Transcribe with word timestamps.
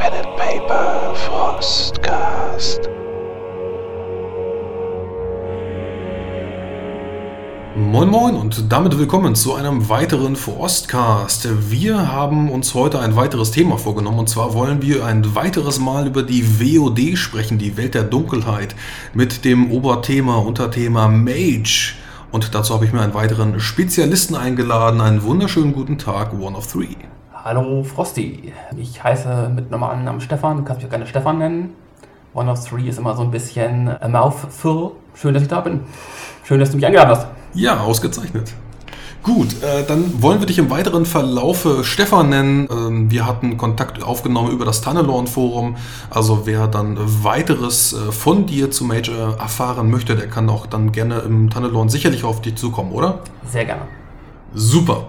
Pen 0.00 0.14
and 0.14 0.34
Paper 0.38 1.14
Frostcast. 1.14 2.88
Moin 7.76 8.08
Moin 8.08 8.34
und 8.34 8.72
damit 8.72 8.98
willkommen 8.98 9.34
zu 9.34 9.52
einem 9.52 9.90
weiteren 9.90 10.36
Frostcast. 10.36 11.70
Wir 11.70 12.10
haben 12.10 12.50
uns 12.50 12.72
heute 12.72 12.98
ein 13.00 13.14
weiteres 13.14 13.50
Thema 13.50 13.76
vorgenommen 13.76 14.20
und 14.20 14.30
zwar 14.30 14.54
wollen 14.54 14.80
wir 14.80 15.04
ein 15.04 15.34
weiteres 15.34 15.78
Mal 15.78 16.06
über 16.06 16.22
die 16.22 16.46
WOD 16.58 17.18
sprechen, 17.18 17.58
die 17.58 17.76
Welt 17.76 17.92
der 17.92 18.04
Dunkelheit, 18.04 18.74
mit 19.12 19.44
dem 19.44 19.70
Oberthema, 19.70 20.36
Unterthema 20.36 21.08
Mage. 21.08 21.92
Und 22.32 22.54
dazu 22.54 22.72
habe 22.72 22.86
ich 22.86 22.94
mir 22.94 23.02
einen 23.02 23.12
weiteren 23.12 23.60
Spezialisten 23.60 24.34
eingeladen. 24.34 25.02
Einen 25.02 25.22
wunderschönen 25.24 25.74
guten 25.74 25.98
Tag, 25.98 26.32
One 26.32 26.56
of 26.56 26.72
Three. 26.72 26.96
Hallo 27.42 27.82
Frosty, 27.82 28.52
ich 28.76 29.02
heiße 29.02 29.50
mit 29.54 29.70
normalen 29.70 30.04
Namen 30.04 30.20
Stefan, 30.20 30.58
du 30.58 30.62
kannst 30.62 30.82
mich 30.82 30.86
auch 30.86 30.90
gerne 30.90 31.06
Stefan 31.06 31.38
nennen. 31.38 31.70
One 32.34 32.50
of 32.50 32.62
Three 32.68 32.86
ist 32.86 32.98
immer 32.98 33.16
so 33.16 33.22
ein 33.22 33.30
bisschen 33.30 33.88
a 33.88 34.08
mouthful. 34.08 34.92
Schön, 35.14 35.32
dass 35.32 35.42
ich 35.42 35.48
da 35.48 35.62
bin. 35.62 35.80
Schön, 36.44 36.60
dass 36.60 36.70
du 36.70 36.76
mich 36.76 36.84
eingeladen 36.84 37.08
hast. 37.08 37.28
Ja, 37.54 37.80
ausgezeichnet. 37.80 38.52
Gut, 39.22 39.62
äh, 39.62 39.84
dann 39.88 40.22
wollen 40.22 40.40
wir 40.40 40.46
dich 40.46 40.58
im 40.58 40.68
weiteren 40.68 41.06
Verlaufe 41.06 41.82
Stefan 41.82 42.28
nennen. 42.28 42.68
Ähm, 42.70 43.10
wir 43.10 43.26
hatten 43.26 43.56
Kontakt 43.56 44.02
aufgenommen 44.02 44.50
über 44.50 44.66
das 44.66 44.82
Tunnelorn-Forum. 44.82 45.76
Also 46.10 46.42
wer 46.44 46.68
dann 46.68 46.98
weiteres 47.24 47.94
äh, 47.94 48.12
von 48.12 48.44
dir 48.44 48.70
zu 48.70 48.84
Major 48.84 49.38
erfahren 49.38 49.90
möchte, 49.90 50.14
der 50.14 50.28
kann 50.28 50.50
auch 50.50 50.66
dann 50.66 50.92
gerne 50.92 51.20
im 51.20 51.48
Tunnelorn 51.48 51.88
sicherlich 51.88 52.22
auf 52.22 52.42
dich 52.42 52.56
zukommen, 52.56 52.92
oder? 52.92 53.20
Sehr 53.46 53.64
gerne. 53.64 53.84
Super. 54.52 55.06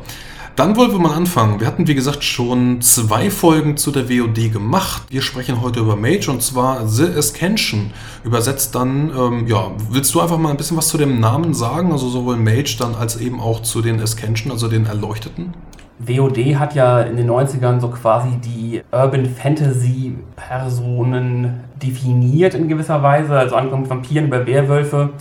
Dann 0.57 0.75
wollen 0.75 0.91
wir 0.91 0.99
mal 0.99 1.15
anfangen. 1.15 1.61
Wir 1.61 1.67
hatten, 1.67 1.87
wie 1.87 1.95
gesagt, 1.95 2.25
schon 2.25 2.81
zwei 2.81 3.29
Folgen 3.29 3.77
zu 3.77 3.89
der 3.89 4.09
WOD 4.09 4.51
gemacht. 4.51 5.03
Wir 5.09 5.21
sprechen 5.21 5.61
heute 5.61 5.79
über 5.79 5.95
Mage 5.95 6.29
und 6.29 6.41
zwar 6.41 6.85
The 6.87 7.05
Ascension. 7.05 7.91
Übersetzt 8.25 8.75
dann, 8.75 9.11
ähm, 9.17 9.47
ja, 9.47 9.71
willst 9.89 10.13
du 10.13 10.19
einfach 10.19 10.37
mal 10.37 10.49
ein 10.49 10.57
bisschen 10.57 10.75
was 10.75 10.89
zu 10.89 10.97
dem 10.97 11.21
Namen 11.21 11.53
sagen? 11.53 11.93
Also 11.93 12.09
sowohl 12.09 12.35
Mage 12.35 12.75
dann 12.77 12.95
als 12.95 13.15
eben 13.15 13.39
auch 13.39 13.61
zu 13.61 13.81
den 13.81 14.01
Ascension, 14.01 14.51
also 14.51 14.67
den 14.67 14.87
Erleuchteten? 14.87 15.53
WOD 15.99 16.55
hat 16.55 16.75
ja 16.75 16.99
in 16.99 17.15
den 17.15 17.29
90ern 17.29 17.79
so 17.79 17.87
quasi 17.87 18.31
die 18.43 18.81
Urban 18.91 19.25
Fantasy 19.27 20.17
Personen 20.35 21.61
definiert 21.81 22.55
in 22.55 22.67
gewisser 22.67 23.01
Weise, 23.01 23.37
also 23.37 23.55
angefangen 23.55 23.89
Vampiren 23.89 24.27
über 24.27 24.45
Werwölfe. 24.45 25.11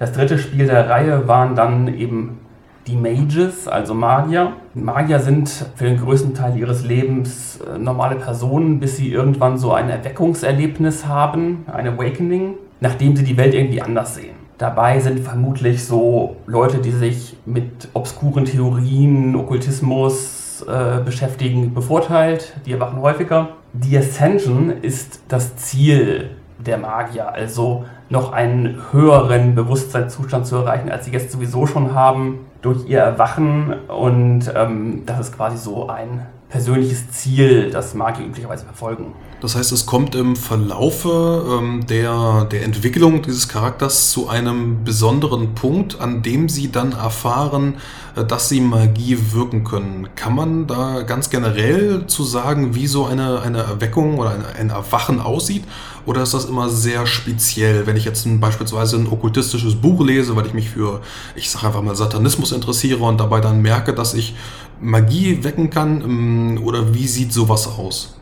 Das 0.00 0.12
dritte 0.12 0.38
Spiel 0.38 0.66
der 0.66 0.90
Reihe 0.90 1.28
waren 1.28 1.54
dann 1.54 1.86
eben 1.94 2.38
die 2.86 2.96
Mages, 2.96 3.66
also 3.66 3.94
Magier. 3.94 4.52
Magier 4.74 5.18
sind 5.18 5.48
für 5.74 5.84
den 5.84 5.98
größten 5.98 6.34
Teil 6.34 6.56
ihres 6.56 6.84
Lebens 6.84 7.58
äh, 7.60 7.78
normale 7.78 8.16
Personen, 8.16 8.78
bis 8.78 8.96
sie 8.96 9.10
irgendwann 9.10 9.58
so 9.58 9.72
ein 9.72 9.90
Erweckungserlebnis 9.90 11.06
haben, 11.06 11.64
ein 11.72 11.88
Awakening, 11.88 12.54
nachdem 12.80 13.16
sie 13.16 13.24
die 13.24 13.36
Welt 13.36 13.54
irgendwie 13.54 13.82
anders 13.82 14.14
sehen. 14.14 14.36
Dabei 14.58 15.00
sind 15.00 15.20
vermutlich 15.20 15.84
so 15.84 16.36
Leute, 16.46 16.78
die 16.78 16.92
sich 16.92 17.36
mit 17.44 17.88
obskuren 17.92 18.44
Theorien, 18.44 19.34
Okkultismus 19.34 20.64
äh, 20.66 21.02
beschäftigen, 21.04 21.74
bevorteilt. 21.74 22.54
Die 22.64 22.72
erwachen 22.72 23.02
häufiger. 23.02 23.50
Die 23.72 23.98
Ascension 23.98 24.70
ist 24.70 25.20
das 25.28 25.56
Ziel 25.56 26.30
der 26.64 26.78
Magier, 26.78 27.30
also 27.34 27.84
noch 28.08 28.32
einen 28.32 28.78
höheren 28.92 29.54
Bewusstseinszustand 29.54 30.46
zu 30.46 30.56
erreichen, 30.56 30.90
als 30.90 31.04
sie 31.04 31.10
jetzt 31.10 31.32
sowieso 31.32 31.66
schon 31.66 31.92
haben 31.92 32.45
durch 32.62 32.88
ihr 32.88 33.00
Erwachen. 33.00 33.74
Und 33.88 34.52
ähm, 34.54 35.02
das 35.06 35.20
ist 35.20 35.36
quasi 35.36 35.56
so 35.56 35.88
ein 35.88 36.26
persönliches 36.48 37.10
Ziel, 37.10 37.70
das 37.70 37.94
Magier 37.94 38.26
üblicherweise 38.26 38.64
verfolgen. 38.64 39.14
Das 39.40 39.54
heißt, 39.54 39.70
es 39.72 39.84
kommt 39.84 40.14
im 40.14 40.34
Verlaufe 40.34 41.58
ähm, 41.58 41.86
der, 41.86 42.46
der 42.50 42.64
Entwicklung 42.64 43.20
dieses 43.20 43.48
Charakters 43.48 44.10
zu 44.10 44.28
einem 44.28 44.82
besonderen 44.82 45.54
Punkt, 45.54 46.00
an 46.00 46.22
dem 46.22 46.48
sie 46.48 46.72
dann 46.72 46.92
erfahren, 46.92 47.76
äh, 48.16 48.24
dass 48.24 48.48
sie 48.48 48.60
Magie 48.60 49.18
wirken 49.32 49.62
können. 49.62 50.08
Kann 50.16 50.34
man 50.34 50.66
da 50.66 51.02
ganz 51.02 51.28
generell 51.28 52.06
zu 52.06 52.24
sagen, 52.24 52.74
wie 52.74 52.86
so 52.86 53.04
eine, 53.04 53.40
eine 53.42 53.58
Erweckung 53.58 54.18
oder 54.18 54.30
ein, 54.30 54.44
ein 54.58 54.70
Erwachen 54.70 55.20
aussieht? 55.20 55.64
Oder 56.06 56.22
ist 56.22 56.34
das 56.34 56.44
immer 56.44 56.70
sehr 56.70 57.04
speziell, 57.06 57.86
wenn 57.86 57.96
ich 57.96 58.04
jetzt 58.04 58.24
ein, 58.26 58.40
beispielsweise 58.40 58.96
ein 58.96 59.08
okkultistisches 59.08 59.74
Buch 59.74 60.04
lese, 60.04 60.36
weil 60.36 60.46
ich 60.46 60.54
mich 60.54 60.70
für, 60.70 61.02
ich 61.34 61.50
sage 61.50 61.66
einfach 61.66 61.82
mal, 61.82 61.96
Satanismus 61.96 62.52
interessiere 62.52 63.02
und 63.02 63.18
dabei 63.18 63.40
dann 63.40 63.60
merke, 63.60 63.92
dass 63.92 64.14
ich 64.14 64.34
Magie 64.80 65.42
wecken 65.42 65.70
kann? 65.70 66.00
Ähm, 66.02 66.60
oder 66.64 66.94
wie 66.94 67.06
sieht 67.06 67.32
sowas 67.32 67.66
aus? 67.78 68.18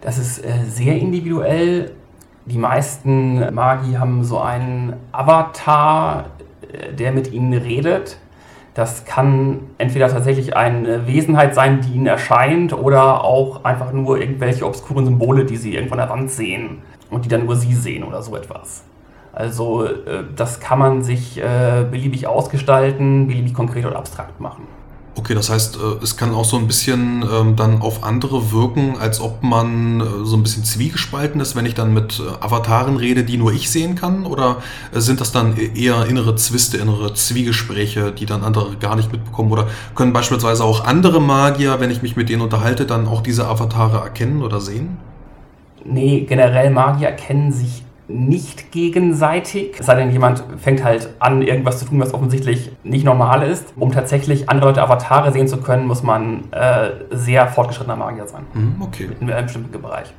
Das 0.00 0.18
ist 0.18 0.44
äh, 0.44 0.64
sehr 0.68 0.96
individuell. 0.96 1.92
Die 2.46 2.58
meisten 2.58 3.54
Magi 3.54 3.94
haben 3.94 4.22
so 4.22 4.38
einen 4.38 4.94
Avatar, 5.12 6.26
äh, 6.72 6.92
der 6.92 7.12
mit 7.12 7.32
ihnen 7.32 7.54
redet. 7.54 8.18
Das 8.74 9.04
kann 9.04 9.60
entweder 9.78 10.08
tatsächlich 10.08 10.56
eine 10.56 11.06
Wesenheit 11.06 11.54
sein, 11.54 11.80
die 11.80 11.94
ihnen 11.94 12.06
erscheint, 12.06 12.72
oder 12.72 13.22
auch 13.22 13.64
einfach 13.64 13.92
nur 13.92 14.18
irgendwelche 14.18 14.66
obskuren 14.66 15.04
Symbole, 15.04 15.44
die 15.44 15.56
sie 15.56 15.74
irgendwo 15.74 15.94
an 15.94 16.00
der 16.00 16.10
Wand 16.10 16.30
sehen 16.30 16.82
und 17.08 17.24
die 17.24 17.28
dann 17.28 17.46
nur 17.46 17.54
sie 17.54 17.72
sehen 17.72 18.02
oder 18.02 18.20
so 18.20 18.36
etwas. 18.36 18.82
Also 19.32 19.84
äh, 19.84 20.24
das 20.34 20.60
kann 20.60 20.78
man 20.78 21.02
sich 21.02 21.38
äh, 21.38 21.84
beliebig 21.88 22.26
ausgestalten, 22.26 23.26
beliebig 23.26 23.54
konkret 23.54 23.86
oder 23.86 23.96
abstrakt 23.96 24.40
machen. 24.40 24.64
Okay, 25.16 25.34
das 25.34 25.48
heißt, 25.48 25.76
äh, 25.76 26.02
es 26.02 26.16
kann 26.16 26.34
auch 26.34 26.44
so 26.44 26.56
ein 26.56 26.66
bisschen 26.66 27.24
ähm, 27.32 27.54
dann 27.54 27.82
auf 27.82 28.02
andere 28.02 28.50
wirken, 28.50 28.96
als 28.98 29.20
ob 29.20 29.44
man 29.44 30.00
äh, 30.00 30.04
so 30.24 30.36
ein 30.36 30.42
bisschen 30.42 30.64
zwiegespalten 30.64 31.40
ist, 31.40 31.54
wenn 31.54 31.66
ich 31.66 31.74
dann 31.74 31.94
mit 31.94 32.20
äh, 32.20 32.44
Avataren 32.44 32.96
rede, 32.96 33.22
die 33.22 33.36
nur 33.36 33.52
ich 33.52 33.70
sehen 33.70 33.94
kann? 33.94 34.26
Oder 34.26 34.56
sind 34.92 35.20
das 35.20 35.30
dann 35.30 35.56
e-, 35.56 35.70
eher 35.80 36.06
innere 36.06 36.34
Zwiste, 36.34 36.78
innere 36.78 37.14
Zwiegespräche, 37.14 38.10
die 38.10 38.26
dann 38.26 38.42
andere 38.42 38.76
gar 38.76 38.96
nicht 38.96 39.12
mitbekommen? 39.12 39.52
Oder 39.52 39.68
können 39.94 40.12
beispielsweise 40.12 40.64
auch 40.64 40.84
andere 40.84 41.20
Magier, 41.20 41.78
wenn 41.78 41.90
ich 41.90 42.02
mich 42.02 42.16
mit 42.16 42.28
denen 42.28 42.42
unterhalte, 42.42 42.84
dann 42.84 43.06
auch 43.06 43.20
diese 43.20 43.46
Avatare 43.46 43.98
erkennen 43.98 44.42
oder 44.42 44.60
sehen? 44.60 44.96
Nee, 45.84 46.22
generell 46.28 46.70
Magier 46.70 47.08
erkennen 47.08 47.52
sich 47.52 47.83
nicht 48.08 48.70
gegenseitig. 48.70 49.76
Es 49.78 49.86
sei 49.86 49.94
denn, 49.94 50.10
jemand 50.10 50.44
fängt 50.58 50.84
halt 50.84 51.10
an, 51.18 51.42
irgendwas 51.42 51.78
zu 51.78 51.86
tun, 51.86 52.00
was 52.00 52.12
offensichtlich 52.12 52.70
nicht 52.82 53.04
normal 53.04 53.42
ist. 53.42 53.72
Um 53.76 53.92
tatsächlich 53.92 54.48
andere 54.48 54.68
Leute 54.68 54.82
Avatare 54.82 55.32
sehen 55.32 55.48
zu 55.48 55.58
können, 55.58 55.86
muss 55.86 56.02
man 56.02 56.52
äh, 56.52 56.90
sehr 57.10 57.46
fortgeschrittener 57.46 57.96
Magier 57.96 58.26
sein. 58.26 58.44
Mhm, 58.52 58.82
okay. 58.82 59.08
In 59.20 59.30
einem 59.30 59.46
bestimmten 59.46 59.80
Bereich. 59.80 60.12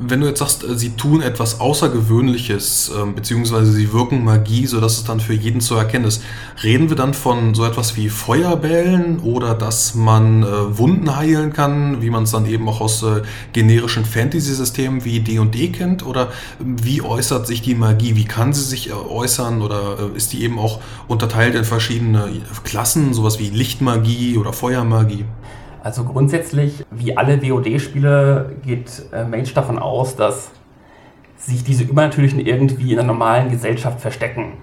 Wenn 0.00 0.20
du 0.20 0.28
jetzt 0.28 0.38
sagst, 0.38 0.62
äh, 0.62 0.78
sie 0.78 0.90
tun 0.90 1.22
etwas 1.22 1.58
Außergewöhnliches, 1.58 2.90
äh, 2.90 3.10
beziehungsweise 3.10 3.72
sie 3.72 3.92
wirken 3.92 4.24
Magie, 4.24 4.64
sodass 4.66 4.96
es 4.96 5.04
dann 5.04 5.18
für 5.18 5.34
jeden 5.34 5.60
zu 5.60 5.74
erkennen 5.74 6.04
ist, 6.04 6.22
reden 6.62 6.88
wir 6.88 6.96
dann 6.96 7.14
von 7.14 7.54
so 7.54 7.64
etwas 7.64 7.96
wie 7.96 8.08
Feuerbällen 8.08 9.18
oder 9.18 9.54
dass 9.54 9.96
man 9.96 10.44
äh, 10.44 10.78
Wunden 10.78 11.16
heilen 11.16 11.52
kann, 11.52 12.00
wie 12.00 12.10
man 12.10 12.22
es 12.22 12.30
dann 12.30 12.46
eben 12.46 12.68
auch 12.68 12.80
aus 12.80 13.02
äh, 13.02 13.22
generischen 13.52 14.04
Fantasy-Systemen 14.04 15.04
wie 15.04 15.18
D&D 15.18 15.70
kennt? 15.70 16.06
Oder 16.06 16.30
wie 16.60 17.02
äußert 17.02 17.48
sich 17.48 17.60
die 17.60 17.74
Magie? 17.74 18.14
Wie 18.14 18.24
kann 18.24 18.52
sie 18.52 18.62
sich 18.62 18.90
äh, 18.90 18.92
äußern? 18.92 19.62
Oder 19.62 19.98
äh, 19.98 20.16
ist 20.16 20.32
die 20.32 20.44
eben 20.44 20.60
auch 20.60 20.80
unterteilt 21.08 21.56
in 21.56 21.64
verschiedene 21.64 22.30
Klassen, 22.62 23.14
sowas 23.14 23.40
wie 23.40 23.50
Lichtmagie 23.50 24.38
oder 24.38 24.52
Feuermagie? 24.52 25.24
Also 25.82 26.04
grundsätzlich, 26.04 26.84
wie 26.90 27.16
alle 27.16 27.40
WoD-Spiele, 27.42 28.56
geht 28.64 29.02
äh, 29.12 29.24
Mage 29.24 29.52
davon 29.54 29.78
aus, 29.78 30.16
dass 30.16 30.50
sich 31.36 31.62
diese 31.62 31.84
Übernatürlichen 31.84 32.40
irgendwie 32.40 32.90
in 32.90 32.96
der 32.96 33.04
normalen 33.04 33.50
Gesellschaft 33.50 34.00
verstecken. 34.00 34.54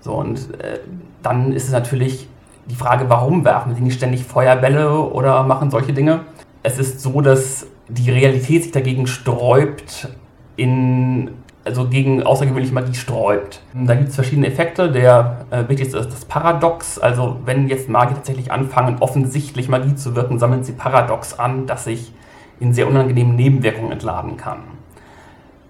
So, 0.00 0.14
und 0.14 0.38
äh, 0.60 0.80
dann 1.22 1.52
ist 1.52 1.66
es 1.66 1.72
natürlich 1.72 2.28
die 2.70 2.74
Frage, 2.74 3.08
warum 3.08 3.44
werfen 3.44 3.74
sie 3.74 3.82
nicht 3.82 3.96
ständig 3.96 4.24
Feuerbälle 4.24 4.98
oder 4.98 5.42
machen 5.42 5.70
solche 5.70 5.92
Dinge? 5.92 6.20
Es 6.62 6.78
ist 6.78 7.00
so, 7.00 7.20
dass 7.20 7.66
die 7.88 8.10
Realität 8.10 8.64
sich 8.64 8.72
dagegen 8.72 9.06
sträubt, 9.06 10.08
in 10.56 11.30
also 11.68 11.88
gegen 11.88 12.22
außergewöhnliche 12.22 12.74
Magie 12.74 12.94
sträubt. 12.94 13.60
Da 13.74 13.94
gibt 13.94 14.08
es 14.08 14.14
verschiedene 14.14 14.46
Effekte. 14.46 14.90
Der 14.90 15.46
äh, 15.50 15.68
wichtigste 15.68 15.98
ist 15.98 16.10
das 16.10 16.24
Paradox. 16.24 16.98
Also 16.98 17.36
wenn 17.44 17.68
jetzt 17.68 17.88
Magier 17.88 18.16
tatsächlich 18.16 18.50
anfangen, 18.50 18.96
offensichtlich 19.00 19.68
Magie 19.68 19.94
zu 19.94 20.16
wirken, 20.16 20.38
sammeln 20.38 20.64
sie 20.64 20.72
Paradox 20.72 21.38
an, 21.38 21.66
das 21.66 21.84
sich 21.84 22.12
in 22.58 22.72
sehr 22.72 22.88
unangenehmen 22.88 23.36
Nebenwirkungen 23.36 23.92
entladen 23.92 24.36
kann. 24.36 24.58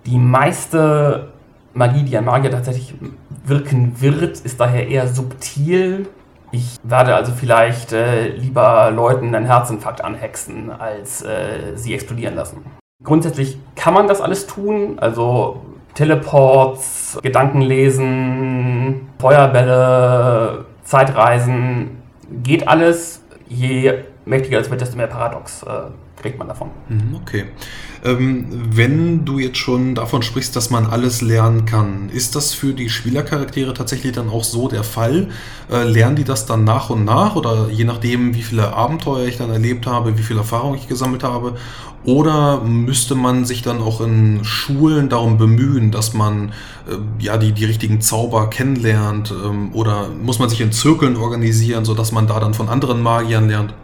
Die 0.07 0.19
meiste 0.19 1.33
Magie, 1.75 2.05
die 2.05 2.17
ein 2.17 2.25
Magier 2.25 2.51
tatsächlich 2.51 2.95
wirken 3.45 4.01
wird, 4.01 4.41
ist 4.41 4.59
daher 4.59 4.89
eher 4.89 5.09
subtil. 5.09 6.09
Ich 6.51 6.77
werde 6.83 7.15
also 7.15 7.33
vielleicht 7.33 7.93
äh, 7.93 8.29
lieber 8.29 8.91
Leuten 8.91 9.35
einen 9.35 9.47
Herzinfarkt 9.47 10.03
anhexen, 10.03 10.71
als 10.71 11.23
äh, 11.23 11.77
sie 11.77 11.93
explodieren 11.93 12.35
lassen. 12.35 12.65
Grundsätzlich 13.05 13.59
kann 13.77 13.95
man 13.95 14.09
das 14.09 14.21
alles 14.21 14.47
tun. 14.47 14.99
Also 14.99 15.63
Teleports, 15.99 17.19
Gedankenlesen, 17.23 19.09
Feuerbälle, 19.19 20.65
Zeitreisen, 20.85 21.99
geht 22.45 22.69
alles. 22.69 23.21
Je 23.49 24.05
mächtiger 24.29 24.61
es 24.61 24.71
wird, 24.71 24.81
desto 24.81 24.97
mehr 24.97 25.07
Paradox 25.07 25.63
äh, 25.63 25.91
kriegt 26.21 26.39
man 26.39 26.49
davon. 26.49 26.71
Mhm, 26.89 27.17
okay. 27.23 27.47
Ähm, 28.05 28.47
wenn 28.51 29.25
du 29.25 29.39
jetzt 29.39 29.59
schon 29.59 29.95
davon 29.95 30.23
sprichst, 30.23 30.55
dass 30.55 30.71
man 30.71 30.87
alles 30.87 31.21
lernen 31.21 31.65
kann, 31.65 32.11
ist 32.11 32.37
das 32.37 32.55
für 32.55 32.73
die 32.73 32.89
Spielercharaktere 32.89 33.75
tatsächlich 33.75 34.13
dann 34.13 34.29
auch 34.29 34.45
so 34.45 34.69
der 34.69 34.85
Fall? 34.85 35.29
Äh, 35.71 35.85
lernen 35.85 36.17
die 36.17 36.25
das 36.25 36.47
dann 36.47 36.65
nach 36.65 36.91
und 36.91 37.05
nach 37.05 37.37
oder 37.37 37.69
je 37.71 37.85
nachdem, 37.85 38.35
wie 38.35 38.43
viele 38.43 38.73
Abenteuer 38.75 39.27
ich 39.27 39.39
dann 39.39 39.51
erlebt 39.51 39.87
habe, 39.87 40.17
wie 40.19 40.23
viel 40.23 40.37
Erfahrung 40.37 40.75
ich 40.75 40.89
gesammelt 40.89 41.25
habe? 41.25 41.55
Oder 42.05 42.63
müsste 42.63 43.17
man 43.17 43.45
sich 43.45 43.63
dann 43.63 43.81
auch 43.81 44.01
in 44.01 44.45
Schulen 44.45 45.09
darum 45.09 45.37
bemühen, 45.37 45.91
dass 45.91 46.15
man 46.15 46.53
äh, 46.89 46.97
ja 47.19 47.37
die, 47.37 47.53
die 47.53 47.65
richtigen 47.65 48.01
Zauber 48.01 48.49
kennenlernt? 48.49 49.33
Ähm, 49.45 49.75
oder 49.75 50.09
muss 50.09 50.39
man 50.39 50.49
sich 50.49 50.61
in 50.61 50.73
Zirkeln 50.73 51.17
organisieren, 51.17 51.85
sodass 51.85 52.13
man 52.13 52.27
da 52.27 52.39
dann 52.39 52.55
von 52.55 52.69
anderen 52.69 53.03
Magiern 53.03 53.49
lernt? 53.49 53.75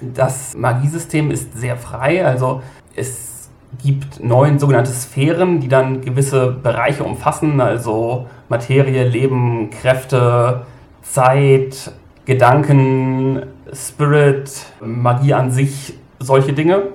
Das 0.00 0.56
Magiesystem 0.56 1.30
ist 1.30 1.58
sehr 1.58 1.76
frei, 1.76 2.24
also 2.24 2.62
es 2.94 3.50
gibt 3.82 4.22
neun 4.22 4.58
sogenannte 4.58 4.92
Sphären, 4.92 5.60
die 5.60 5.68
dann 5.68 6.00
gewisse 6.00 6.52
Bereiche 6.52 7.04
umfassen, 7.04 7.60
also 7.60 8.26
Materie, 8.48 9.04
Leben, 9.08 9.70
Kräfte, 9.70 10.62
Zeit, 11.02 11.92
Gedanken, 12.24 13.42
Spirit, 13.72 14.50
Magie 14.80 15.34
an 15.34 15.50
sich, 15.50 15.94
solche 16.18 16.52
Dinge. 16.52 16.88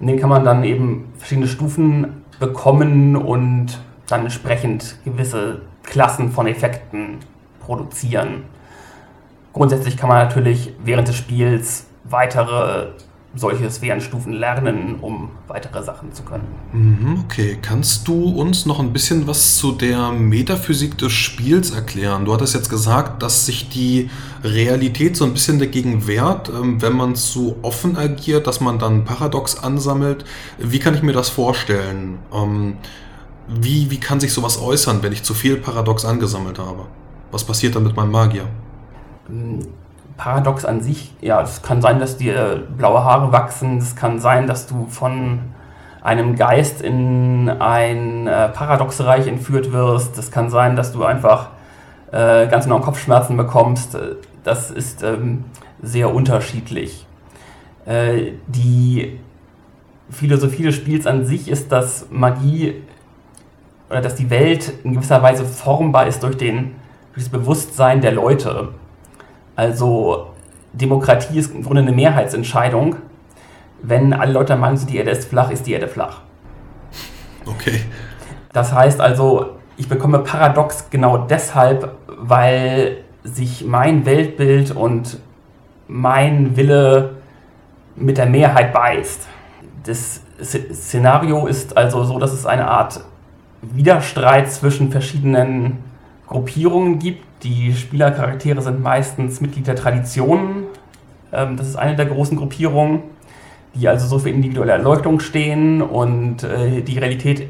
In 0.00 0.08
denen 0.08 0.18
kann 0.18 0.30
man 0.30 0.44
dann 0.44 0.64
eben 0.64 1.12
verschiedene 1.16 1.46
Stufen 1.46 2.22
bekommen 2.38 3.16
und 3.16 3.80
dann 4.08 4.22
entsprechend 4.22 4.96
gewisse 5.04 5.62
Klassen 5.82 6.30
von 6.30 6.46
Effekten 6.46 7.18
produzieren. 7.60 8.44
Grundsätzlich 9.52 9.96
kann 9.96 10.08
man 10.08 10.24
natürlich 10.24 10.74
während 10.84 11.08
des 11.08 11.16
Spiels 11.16 11.85
weitere 12.08 12.88
solche 13.36 13.70
Sphärenstufen 13.70 14.32
lernen, 14.32 14.96
um 15.00 15.30
weitere 15.46 15.82
Sachen 15.82 16.12
zu 16.12 16.22
können. 16.22 16.46
Mhm, 16.72 17.24
okay, 17.24 17.58
kannst 17.60 18.08
du 18.08 18.30
uns 18.30 18.66
noch 18.66 18.80
ein 18.80 18.92
bisschen 18.92 19.26
was 19.26 19.56
zu 19.58 19.72
der 19.72 20.10
Metaphysik 20.10 20.96
des 20.98 21.12
Spiels 21.12 21.70
erklären? 21.70 22.24
Du 22.24 22.32
hattest 22.32 22.54
jetzt 22.54 22.70
gesagt, 22.70 23.22
dass 23.22 23.46
sich 23.46 23.68
die 23.68 24.10
Realität 24.42 25.16
so 25.16 25.24
ein 25.24 25.32
bisschen 25.32 25.58
dagegen 25.58 26.06
wehrt, 26.06 26.48
ähm, 26.48 26.80
wenn 26.80 26.94
man 26.94 27.14
zu 27.14 27.56
offen 27.62 27.96
agiert, 27.96 28.46
dass 28.46 28.60
man 28.60 28.78
dann 28.78 29.04
Paradox 29.04 29.58
ansammelt. 29.58 30.24
Wie 30.58 30.78
kann 30.78 30.94
ich 30.94 31.02
mir 31.02 31.12
das 31.12 31.28
vorstellen? 31.28 32.18
Ähm, 32.32 32.78
wie, 33.48 33.90
wie 33.90 34.00
kann 34.00 34.18
sich 34.18 34.32
sowas 34.32 34.60
äußern, 34.60 35.02
wenn 35.02 35.12
ich 35.12 35.22
zu 35.22 35.34
viel 35.34 35.56
Paradox 35.56 36.04
angesammelt 36.04 36.58
habe? 36.58 36.86
Was 37.30 37.44
passiert 37.44 37.76
dann 37.76 37.82
mit 37.82 37.94
meinem 37.94 38.10
Magier? 38.10 38.48
Ähm, 39.28 39.60
Paradox 40.16 40.64
an 40.64 40.80
sich, 40.80 41.14
ja, 41.20 41.42
es 41.42 41.62
kann 41.62 41.82
sein, 41.82 42.00
dass 42.00 42.16
dir 42.16 42.62
blaue 42.76 43.04
Haare 43.04 43.32
wachsen, 43.32 43.78
es 43.78 43.96
kann 43.96 44.18
sein, 44.18 44.46
dass 44.46 44.66
du 44.66 44.86
von 44.86 45.40
einem 46.02 46.36
Geist 46.36 46.80
in 46.82 47.50
ein 47.50 48.26
äh, 48.26 48.48
Paradoxreich 48.48 49.26
entführt 49.26 49.72
wirst, 49.72 50.16
es 50.18 50.30
kann 50.30 50.50
sein, 50.50 50.76
dass 50.76 50.92
du 50.92 51.04
einfach 51.04 51.48
äh, 52.12 52.46
ganz 52.46 52.64
genau 52.64 52.80
Kopfschmerzen 52.80 53.36
bekommst, 53.36 53.98
das 54.44 54.70
ist 54.70 55.02
ähm, 55.02 55.44
sehr 55.82 56.14
unterschiedlich. 56.14 57.06
Äh, 57.84 58.32
die 58.46 59.18
Philosophie 60.10 60.62
des 60.62 60.76
Spiels 60.76 61.06
an 61.06 61.26
sich 61.26 61.48
ist, 61.48 61.72
dass 61.72 62.06
Magie 62.10 62.82
oder 63.90 64.00
dass 64.00 64.14
die 64.14 64.30
Welt 64.30 64.72
in 64.84 64.94
gewisser 64.94 65.22
Weise 65.22 65.44
formbar 65.44 66.06
ist 66.06 66.22
durch, 66.22 66.36
den, 66.36 66.76
durch 67.12 67.24
das 67.24 67.28
Bewusstsein 67.28 68.00
der 68.00 68.12
Leute. 68.12 68.68
Also 69.56 70.28
Demokratie 70.72 71.38
ist 71.38 71.54
im 71.54 71.64
Grunde 71.64 71.82
eine 71.82 71.92
Mehrheitsentscheidung. 71.92 72.96
Wenn 73.82 74.12
alle 74.12 74.32
Leute 74.32 74.48
der 74.48 74.56
Meinung 74.56 74.76
sind, 74.76 74.90
die 74.90 74.98
Erde 74.98 75.10
ist 75.10 75.28
flach, 75.28 75.50
ist 75.50 75.66
die 75.66 75.72
Erde 75.72 75.88
flach. 75.88 76.20
Okay. 77.46 77.80
Das 78.52 78.72
heißt 78.72 79.00
also, 79.00 79.56
ich 79.76 79.88
bekomme 79.88 80.20
Paradox 80.20 80.88
genau 80.90 81.18
deshalb, 81.18 81.96
weil 82.06 82.98
sich 83.24 83.64
mein 83.64 84.06
Weltbild 84.06 84.70
und 84.70 85.18
mein 85.88 86.56
Wille 86.56 87.16
mit 87.96 88.18
der 88.18 88.26
Mehrheit 88.26 88.72
beißt. 88.72 89.26
Das 89.84 90.22
Szenario 90.42 91.46
ist 91.46 91.76
also 91.76 92.04
so, 92.04 92.18
dass 92.18 92.32
es 92.32 92.46
eine 92.46 92.68
Art 92.68 93.00
Widerstreit 93.62 94.50
zwischen 94.50 94.90
verschiedenen 94.90 95.78
Gruppierungen 96.26 96.98
gibt. 96.98 97.25
Die 97.42 97.74
Spielercharaktere 97.74 98.62
sind 98.62 98.82
meistens 98.82 99.40
Mitglied 99.40 99.66
der 99.66 99.76
Traditionen. 99.76 100.64
Ähm, 101.32 101.56
das 101.56 101.68
ist 101.68 101.76
eine 101.76 101.96
der 101.96 102.06
großen 102.06 102.36
Gruppierungen, 102.36 103.02
die 103.74 103.88
also 103.88 104.06
so 104.06 104.18
für 104.18 104.30
individuelle 104.30 104.72
Erleuchtung 104.72 105.20
stehen 105.20 105.82
und 105.82 106.42
äh, 106.42 106.82
die 106.82 106.98
Realität 106.98 107.48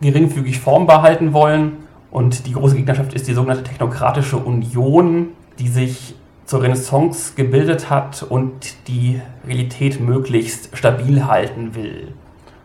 geringfügig 0.00 0.58
formbar 0.58 1.02
halten 1.02 1.32
wollen. 1.32 1.78
Und 2.10 2.46
die 2.46 2.52
große 2.52 2.76
Gegnerschaft 2.76 3.14
ist 3.14 3.28
die 3.28 3.34
sogenannte 3.34 3.64
Technokratische 3.64 4.38
Union, 4.38 5.28
die 5.58 5.68
sich 5.68 6.14
zur 6.46 6.62
Renaissance 6.62 7.34
gebildet 7.36 7.90
hat 7.90 8.22
und 8.22 8.88
die 8.88 9.20
Realität 9.46 10.00
möglichst 10.00 10.76
stabil 10.76 11.26
halten 11.26 11.74
will. 11.74 12.14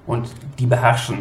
Und 0.07 0.29
die 0.57 0.65
beherrschen 0.65 1.17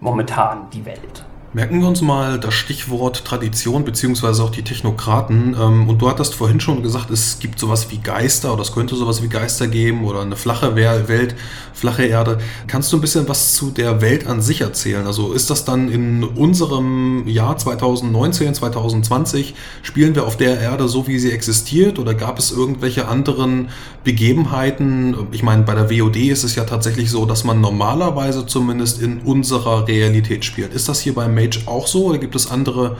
momentan 0.00 0.70
die 0.72 0.86
Welt. 0.86 1.25
Merken 1.56 1.80
wir 1.80 1.88
uns 1.88 2.02
mal 2.02 2.38
das 2.38 2.52
Stichwort 2.52 3.24
Tradition 3.24 3.86
beziehungsweise 3.86 4.44
auch 4.44 4.50
die 4.50 4.60
Technokraten. 4.60 5.56
Ähm, 5.58 5.88
und 5.88 6.02
du 6.02 6.10
hattest 6.10 6.34
vorhin 6.34 6.60
schon 6.60 6.82
gesagt, 6.82 7.08
es 7.08 7.38
gibt 7.38 7.58
sowas 7.58 7.90
wie 7.90 7.96
Geister 7.96 8.52
oder 8.52 8.60
es 8.60 8.72
könnte 8.72 8.94
sowas 8.94 9.22
wie 9.22 9.28
Geister 9.28 9.66
geben 9.66 10.04
oder 10.04 10.20
eine 10.20 10.36
flache 10.36 10.76
Welt, 10.76 11.34
flache 11.72 12.04
Erde. 12.04 12.36
Kannst 12.66 12.92
du 12.92 12.98
ein 12.98 13.00
bisschen 13.00 13.26
was 13.26 13.54
zu 13.54 13.70
der 13.70 14.02
Welt 14.02 14.26
an 14.26 14.42
sich 14.42 14.60
erzählen? 14.60 15.06
Also 15.06 15.32
ist 15.32 15.48
das 15.48 15.64
dann 15.64 15.90
in 15.90 16.24
unserem 16.24 17.26
Jahr 17.26 17.56
2019, 17.56 18.52
2020, 18.52 19.54
spielen 19.80 20.14
wir 20.14 20.26
auf 20.26 20.36
der 20.36 20.60
Erde 20.60 20.88
so, 20.88 21.06
wie 21.06 21.18
sie 21.18 21.32
existiert 21.32 21.98
oder 21.98 22.12
gab 22.12 22.38
es 22.38 22.52
irgendwelche 22.52 23.08
anderen 23.08 23.70
Begebenheiten? 24.04 25.16
Ich 25.32 25.42
meine, 25.42 25.62
bei 25.62 25.74
der 25.74 25.90
WOD 25.90 26.16
ist 26.16 26.44
es 26.44 26.54
ja 26.54 26.64
tatsächlich 26.64 27.10
so, 27.10 27.24
dass 27.24 27.44
man 27.44 27.62
normalerweise 27.62 28.44
zumindest 28.44 29.00
in 29.00 29.20
unserer 29.20 29.88
Realität 29.88 30.44
spielt. 30.44 30.74
Ist 30.74 30.90
das 30.90 31.00
hier 31.00 31.14
beim 31.14 31.34
Mage 31.46 31.60
auch 31.66 31.86
so 31.86 32.06
oder 32.06 32.18
gibt 32.18 32.34
es 32.34 32.50
andere, 32.50 32.96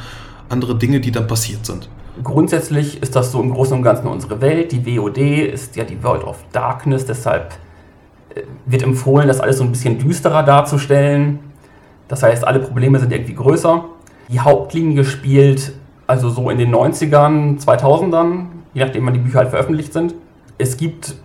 andere 0.48 0.76
Dinge, 0.76 1.00
die 1.00 1.10
dann 1.10 1.26
passiert 1.26 1.66
sind? 1.66 1.88
Grundsätzlich 2.22 3.02
ist 3.02 3.14
das 3.14 3.32
so 3.32 3.42
im 3.42 3.52
Großen 3.52 3.76
und 3.76 3.82
Ganzen 3.82 4.06
unsere 4.06 4.40
Welt. 4.40 4.72
Die 4.72 4.86
WOD 4.86 5.18
ist 5.18 5.76
ja 5.76 5.84
die 5.84 6.02
World 6.02 6.24
of 6.24 6.38
Darkness, 6.52 7.04
deshalb 7.04 7.52
äh, 8.34 8.42
wird 8.64 8.82
empfohlen, 8.82 9.28
das 9.28 9.40
alles 9.40 9.58
so 9.58 9.64
ein 9.64 9.70
bisschen 9.70 9.98
düsterer 9.98 10.42
darzustellen. 10.42 11.40
Das 12.08 12.22
heißt, 12.22 12.46
alle 12.46 12.60
Probleme 12.60 12.98
sind 12.98 13.12
irgendwie 13.12 13.34
größer. 13.34 13.84
Die 14.28 14.40
Hauptlinie 14.40 15.04
spielt 15.04 15.72
also 16.06 16.30
so 16.30 16.50
in 16.50 16.58
den 16.58 16.74
90ern, 16.74 17.60
2000ern, 17.62 18.46
je 18.74 18.84
nachdem 18.84 19.06
wann 19.06 19.14
die 19.14 19.20
Bücher 19.20 19.40
halt 19.40 19.50
veröffentlicht 19.50 19.92
sind. 19.92 20.14
Es 20.56 20.76
gibt, 20.76 21.16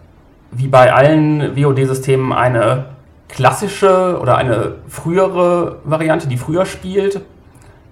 wie 0.51 0.67
bei 0.67 0.91
allen 0.91 1.55
WOD-Systemen, 1.55 2.33
eine 2.33 2.90
klassische 3.31 4.19
oder 4.21 4.37
eine 4.37 4.75
frühere 4.87 5.77
Variante, 5.83 6.27
die 6.27 6.37
früher 6.37 6.65
spielt. 6.65 7.21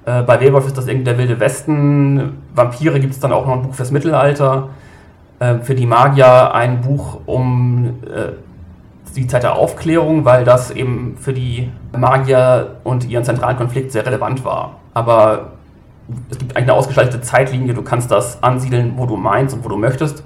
Äh, 0.06 0.24
bei 0.24 0.40
Werwolf 0.40 0.68
ist 0.68 0.78
das 0.78 0.88
irgendwie 0.88 1.06
der 1.06 1.18
Wilde 1.18 1.40
Westen. 1.40 2.38
Vampire 2.54 3.00
gibt 3.00 3.14
es 3.14 3.20
dann 3.20 3.32
auch 3.32 3.46
noch 3.46 3.54
ein 3.54 3.62
Buch 3.64 3.74
fürs 3.74 3.92
Mittelalter. 3.92 4.70
Äh, 5.40 5.60
für 5.60 5.76
die 5.76 5.86
Magier 5.86 6.54
ein 6.54 6.82
Buch 6.82 7.22
um 7.26 8.00
äh, 8.06 8.34
die 9.16 9.28
Zeit 9.28 9.44
der 9.44 9.56
Aufklärung, 9.56 10.26
weil 10.26 10.44
das 10.44 10.72
eben 10.72 11.18
für 11.20 11.34
die 11.34 11.72
Magier 11.98 12.76
und 12.84 13.10
ihren 13.10 13.24
zentralen 13.24 13.58
Konflikt 13.58 13.92
sehr 13.92 14.06
relevant 14.06 14.46
war. 14.46 14.76
Aber 14.94 15.54
es 16.30 16.38
gibt 16.38 16.56
eigentlich 16.56 16.70
eine 16.70 16.74
ausgestaltete 16.74 17.22
Zeitlinie, 17.22 17.74
du 17.74 17.82
kannst 17.82 18.12
das 18.12 18.42
ansiedeln, 18.44 18.94
wo 18.98 19.06
du 19.06 19.16
meinst 19.16 19.56
und 19.56 19.64
wo 19.64 19.70
du 19.70 19.78
möchtest. 19.78 20.24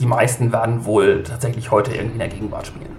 Die 0.00 0.06
meisten 0.06 0.52
werden 0.52 0.84
wohl 0.84 1.22
tatsächlich 1.22 1.70
heute 1.70 1.92
irgendwie 1.92 2.14
in 2.14 2.18
der 2.18 2.28
Gegenwart 2.28 2.66
spielen. 2.66 2.95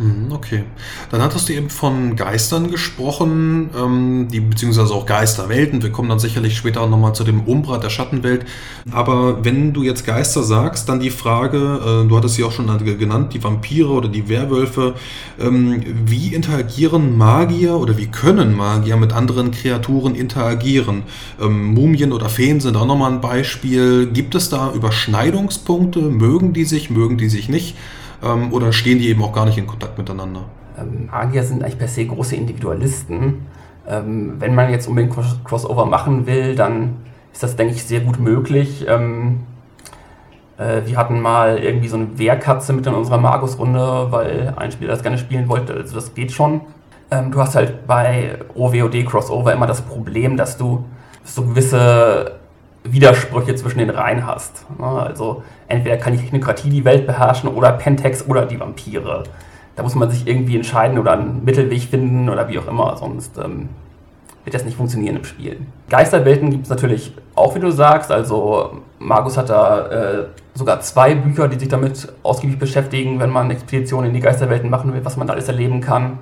Mhm, 0.00 0.32
okay. 0.32 0.64
Dann 1.10 1.20
hattest 1.20 1.50
du 1.50 1.52
eben 1.52 1.68
von 1.68 2.16
Geistern 2.16 2.70
gesprochen, 2.70 3.68
ähm, 3.78 4.28
die 4.32 4.40
beziehungsweise 4.40 4.94
auch 4.94 5.04
Geisterwelten. 5.04 5.82
Wir 5.82 5.92
kommen 5.92 6.08
dann 6.08 6.18
sicherlich 6.18 6.56
später 6.56 6.86
nochmal 6.86 7.14
zu 7.14 7.22
dem 7.22 7.40
Umbra 7.42 7.76
der 7.76 7.90
Schattenwelt. 7.90 8.46
Aber 8.92 9.44
wenn 9.44 9.74
du 9.74 9.82
jetzt 9.82 10.06
Geister 10.06 10.42
sagst, 10.42 10.88
dann 10.88 11.00
die 11.00 11.10
Frage, 11.10 12.02
äh, 12.04 12.08
du 12.08 12.16
hattest 12.16 12.36
sie 12.36 12.44
auch 12.44 12.52
schon 12.52 12.66
genannt, 12.98 13.34
die 13.34 13.44
Vampire 13.44 13.90
oder 13.90 14.08
die 14.08 14.26
Werwölfe. 14.30 14.94
Ähm, 15.38 15.84
wie 16.06 16.34
interagieren 16.34 17.18
Magier 17.18 17.76
oder 17.76 17.98
wie 17.98 18.06
können 18.06 18.56
Magier 18.56 18.96
mit 18.96 19.12
anderen 19.12 19.50
Kreaturen 19.50 20.14
interagieren? 20.14 21.02
Ähm, 21.38 21.74
Mumien 21.74 22.12
oder 22.12 22.30
Feen 22.30 22.60
sind 22.60 22.74
auch 22.74 22.86
nochmal 22.86 23.12
ein 23.12 23.20
Beispiel. 23.20 24.06
Gibt 24.06 24.34
es 24.34 24.48
da 24.48 24.72
Überschneidungspunkte? 24.72 26.00
Mögen 26.00 26.54
die 26.54 26.64
sich, 26.64 26.88
mögen 26.88 27.18
die 27.18 27.28
sich 27.28 27.50
nicht? 27.50 27.76
Ähm, 28.22 28.52
oder 28.52 28.72
stehen 28.72 28.98
die 28.98 29.08
eben 29.08 29.22
auch 29.22 29.32
gar 29.32 29.46
nicht 29.46 29.58
in 29.58 29.66
Kontakt 29.66 29.98
miteinander? 29.98 30.44
Ähm, 30.78 31.08
Magier 31.10 31.42
sind 31.42 31.62
eigentlich 31.62 31.78
per 31.78 31.88
se 31.88 32.06
große 32.06 32.36
Individualisten. 32.36 33.46
Ähm, 33.88 34.36
wenn 34.38 34.54
man 34.54 34.70
jetzt 34.70 34.86
unbedingt 34.88 35.16
Crossover 35.44 35.86
machen 35.86 36.26
will, 36.26 36.54
dann 36.54 36.96
ist 37.32 37.42
das, 37.42 37.56
denke 37.56 37.74
ich, 37.74 37.84
sehr 37.84 38.00
gut 38.00 38.18
möglich. 38.18 38.86
Ähm, 38.88 39.40
Äh, 40.60 40.86
wir 40.86 40.98
hatten 40.98 41.20
mal 41.20 41.58
irgendwie 41.58 41.88
so 41.88 41.96
eine 41.96 42.18
Wehrkatze 42.18 42.74
mit 42.74 42.86
in 42.86 42.92
unserer 42.92 43.16
Magus-Runde, 43.16 44.08
weil 44.10 44.52
ein 44.56 44.70
Spieler 44.70 44.90
das 44.90 45.02
gerne 45.02 45.16
spielen 45.16 45.48
wollte. 45.48 45.72
Also 45.72 45.94
das 45.94 46.12
geht 46.14 46.32
schon. 46.32 46.60
Ähm, 47.10 47.30
du 47.30 47.40
hast 47.40 47.54
halt 47.54 47.86
bei 47.86 48.36
OWOD 48.54 49.06
Crossover 49.06 49.54
immer 49.54 49.66
das 49.66 49.80
Problem, 49.80 50.36
dass 50.36 50.58
du 50.58 50.84
so 51.24 51.44
gewisse 51.46 52.39
Widersprüche 52.84 53.54
zwischen 53.54 53.78
den 53.78 53.90
Reihen 53.90 54.26
hast. 54.26 54.66
Ne? 54.78 54.86
Also 54.86 55.42
entweder 55.68 55.96
kann 55.96 56.14
die 56.14 56.18
Technokratie 56.18 56.70
die 56.70 56.84
Welt 56.84 57.06
beherrschen 57.06 57.48
oder 57.50 57.72
Pentex 57.72 58.26
oder 58.26 58.46
die 58.46 58.58
Vampire. 58.58 59.24
Da 59.76 59.82
muss 59.82 59.94
man 59.94 60.10
sich 60.10 60.26
irgendwie 60.26 60.56
entscheiden 60.56 60.98
oder 60.98 61.12
einen 61.12 61.44
Mittelweg 61.44 61.82
finden 61.82 62.28
oder 62.28 62.48
wie 62.48 62.58
auch 62.58 62.66
immer, 62.66 62.96
sonst 62.96 63.38
ähm, 63.38 63.68
wird 64.44 64.54
das 64.54 64.64
nicht 64.64 64.76
funktionieren 64.76 65.16
im 65.16 65.24
Spiel. 65.24 65.58
Geisterwelten 65.88 66.50
gibt 66.50 66.64
es 66.64 66.70
natürlich 66.70 67.14
auch, 67.34 67.54
wie 67.54 67.60
du 67.60 67.70
sagst. 67.70 68.10
Also 68.10 68.78
Magus 68.98 69.36
hat 69.36 69.50
da 69.50 69.86
äh, 69.88 70.24
sogar 70.54 70.80
zwei 70.80 71.14
Bücher, 71.14 71.48
die 71.48 71.58
sich 71.58 71.68
damit 71.68 72.12
ausgiebig 72.22 72.58
beschäftigen, 72.58 73.20
wenn 73.20 73.30
man 73.30 73.50
Expeditionen 73.50 74.08
in 74.08 74.14
die 74.14 74.20
Geisterwelten 74.20 74.70
machen 74.70 74.92
will, 74.92 75.04
was 75.04 75.16
man 75.16 75.26
da 75.26 75.34
alles 75.34 75.48
erleben 75.48 75.80
kann. 75.80 76.18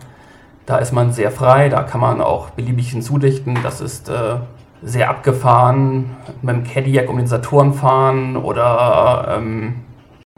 Da 0.66 0.78
ist 0.78 0.92
man 0.92 1.12
sehr 1.12 1.30
frei, 1.30 1.68
da 1.68 1.82
kann 1.82 2.00
man 2.00 2.20
auch 2.20 2.50
beliebig 2.50 2.90
hinzudichten. 2.90 3.58
Das 3.62 3.80
ist 3.80 4.08
äh, 4.08 4.36
sehr 4.82 5.10
abgefahren, 5.10 6.16
mit 6.42 6.54
dem 6.54 6.64
Cadillac 6.64 7.08
um 7.08 7.16
den 7.16 7.26
Saturn 7.26 7.74
fahren 7.74 8.36
oder 8.36 9.36
ähm, 9.36 9.74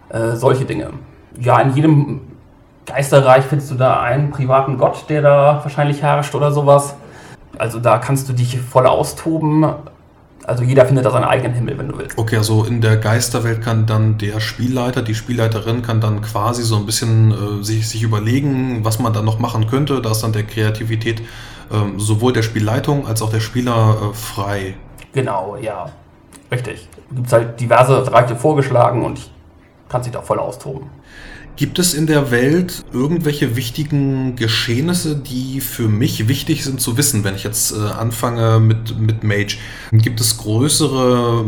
äh, 0.09 0.33
solche 0.37 0.65
Dinge. 0.65 0.91
Ja, 1.39 1.61
in 1.61 1.75
jedem 1.75 2.21
Geisterreich 2.87 3.45
findest 3.45 3.71
du 3.71 3.75
da 3.77 4.01
einen 4.01 4.31
privaten 4.31 4.79
Gott, 4.79 5.05
der 5.09 5.23
da 5.23 5.61
wahrscheinlich 5.63 6.03
herrscht 6.03 6.35
oder 6.35 6.53
sowas. 6.53 6.95
Also 7.59 7.79
da 7.79 7.99
kannst 7.99 8.29
du 8.29 8.33
dich 8.33 8.59
voll 8.59 8.87
austoben. 8.87 9.67
Also 10.45 10.65
jeder 10.65 10.87
findet 10.87 11.05
da 11.05 11.11
seinen 11.11 11.25
eigenen 11.25 11.53
Himmel, 11.53 11.79
wenn 11.79 11.89
du 11.89 11.99
willst. 11.99 12.19
Okay, 12.19 12.39
also 12.39 12.65
in 12.65 12.81
der 12.81 12.97
Geisterwelt 12.97 13.63
kann 13.63 13.87
dann 13.87 14.17
der 14.19 14.41
Spielleiter, 14.41 15.03
die 15.03 15.15
Spielleiterin 15.15 15.83
kann 15.83 16.01
dann 16.01 16.23
quasi 16.23 16.63
so 16.63 16.77
ein 16.77 16.87
bisschen 16.87 17.31
äh, 17.31 17.63
sich, 17.63 17.89
sich 17.89 18.03
überlegen, 18.03 18.85
was 18.85 18.99
man 18.99 19.13
da 19.13 19.23
noch 19.23 19.39
machen 19.39 19.67
könnte. 19.67 20.01
Da 20.01 20.13
ist 20.13 20.23
dann 20.23 20.33
der 20.33 20.45
Kreativität 20.45 21.23
äh, 21.71 21.99
sowohl 21.99 22.33
der 22.33 22.43
Spielleitung 22.43 23.07
als 23.07 23.23
auch 23.23 23.31
der 23.31 23.41
Spieler 23.41 24.11
äh, 24.11 24.15
frei. 24.15 24.75
Genau, 25.13 25.57
ja. 25.57 25.91
Richtig. 26.51 26.89
Gibt 27.11 27.33
halt 27.33 27.61
diverse 27.61 28.01
Bereiche 28.03 28.37
vorgeschlagen 28.37 29.05
und 29.05 29.19
ich 29.19 29.31
kann 29.89 30.03
sich 30.03 30.13
da 30.13 30.23
voll 30.23 30.39
austoben. 30.39 30.89
Gibt 31.57 31.79
es 31.79 31.93
in 31.93 32.07
der 32.07 32.31
Welt 32.31 32.83
irgendwelche 32.93 33.55
wichtigen 33.55 34.35
Geschehnisse, 34.35 35.15
die 35.15 35.61
für 35.61 35.89
mich 35.89 36.27
wichtig 36.27 36.65
sind 36.65 36.81
zu 36.81 36.97
wissen, 36.97 37.23
wenn 37.23 37.35
ich 37.35 37.45
jetzt 37.45 37.73
äh, 37.73 37.77
anfange 37.77 38.61
mit, 38.61 38.99
mit 38.99 39.25
Mage? 39.25 39.59
Gibt 39.93 40.23
es 40.23 40.39
größere 40.39 41.45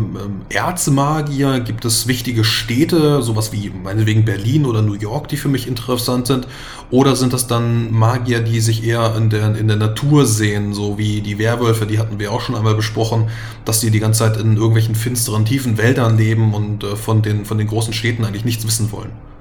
äh, 0.50 0.54
Erzmagier? 0.54 1.60
Gibt 1.60 1.86
es 1.86 2.08
wichtige 2.08 2.44
Städte, 2.44 3.22
sowas 3.22 3.52
wie 3.52 3.70
meinetwegen 3.70 4.26
Berlin 4.26 4.66
oder 4.66 4.82
New 4.82 4.94
York, 4.94 5.28
die 5.28 5.38
für 5.38 5.48
mich 5.48 5.66
interessant 5.66 6.26
sind? 6.26 6.46
Oder 6.90 7.16
sind 7.16 7.32
das 7.32 7.46
dann 7.46 7.90
Magier, 7.90 8.40
die 8.40 8.60
sich 8.60 8.84
eher 8.84 9.16
in 9.16 9.30
der, 9.30 9.56
in 9.56 9.66
der 9.66 9.78
Natur 9.78 10.26
sehen, 10.26 10.74
so 10.74 10.98
wie 10.98 11.22
die 11.22 11.38
Werwölfe, 11.38 11.86
die 11.86 11.98
hatten 11.98 12.18
wir 12.18 12.32
auch 12.32 12.42
schon 12.42 12.54
einmal 12.54 12.74
besprochen, 12.74 13.30
dass 13.64 13.80
die 13.80 13.90
die 13.90 14.00
ganze 14.00 14.18
Zeit 14.18 14.36
in 14.36 14.56
irgendwelchen 14.56 14.94
finsteren, 14.94 15.46
tiefen 15.46 15.78
Wäldern 15.78 16.18
leben 16.18 16.52
und 16.52 16.84
äh, 16.84 16.96
von, 16.96 17.22
den, 17.22 17.46
von 17.46 17.56
den 17.56 17.66
großen 17.66 17.94
Städten 17.94 18.26
eigentlich 18.26 18.44
nichts 18.44 18.66
wissen 18.66 18.92
wollen? 18.92 19.31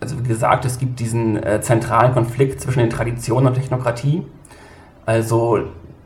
Also 0.00 0.18
wie 0.18 0.28
gesagt, 0.28 0.64
es 0.64 0.78
gibt 0.78 1.00
diesen 1.00 1.42
äh, 1.42 1.60
zentralen 1.60 2.12
Konflikt 2.12 2.60
zwischen 2.60 2.80
den 2.80 2.90
Traditionen 2.90 3.48
und 3.48 3.54
Technokratie. 3.54 4.24
Also 5.06 5.60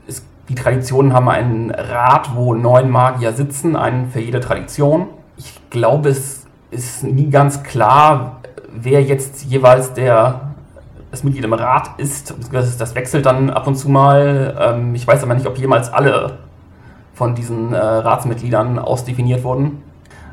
es, 0.06 0.24
die 0.48 0.54
Traditionen 0.54 1.12
haben 1.12 1.28
einen 1.28 1.70
Rat, 1.70 2.34
wo 2.34 2.54
neun 2.54 2.90
Magier 2.90 3.32
sitzen, 3.32 3.76
einen 3.76 4.10
für 4.10 4.20
jede 4.20 4.40
Tradition. 4.40 5.08
Ich 5.36 5.60
glaube, 5.70 6.08
es 6.08 6.46
ist 6.70 7.04
nie 7.04 7.28
ganz 7.28 7.62
klar, 7.62 8.40
wer 8.72 9.02
jetzt 9.02 9.44
jeweils 9.44 9.92
der 9.92 10.52
das 11.10 11.24
Mitglied 11.24 11.44
im 11.44 11.52
Rat 11.52 11.90
ist. 11.98 12.34
Das 12.50 12.94
wechselt 12.94 13.26
dann 13.26 13.50
ab 13.50 13.66
und 13.66 13.76
zu 13.76 13.90
mal. 13.90 14.56
Ähm, 14.58 14.94
ich 14.94 15.06
weiß 15.06 15.22
aber 15.22 15.34
nicht, 15.34 15.46
ob 15.46 15.58
jemals 15.58 15.92
alle 15.92 16.38
von 17.12 17.34
diesen 17.34 17.74
äh, 17.74 17.76
Ratsmitgliedern 17.76 18.78
ausdefiniert 18.78 19.44
wurden. 19.44 19.82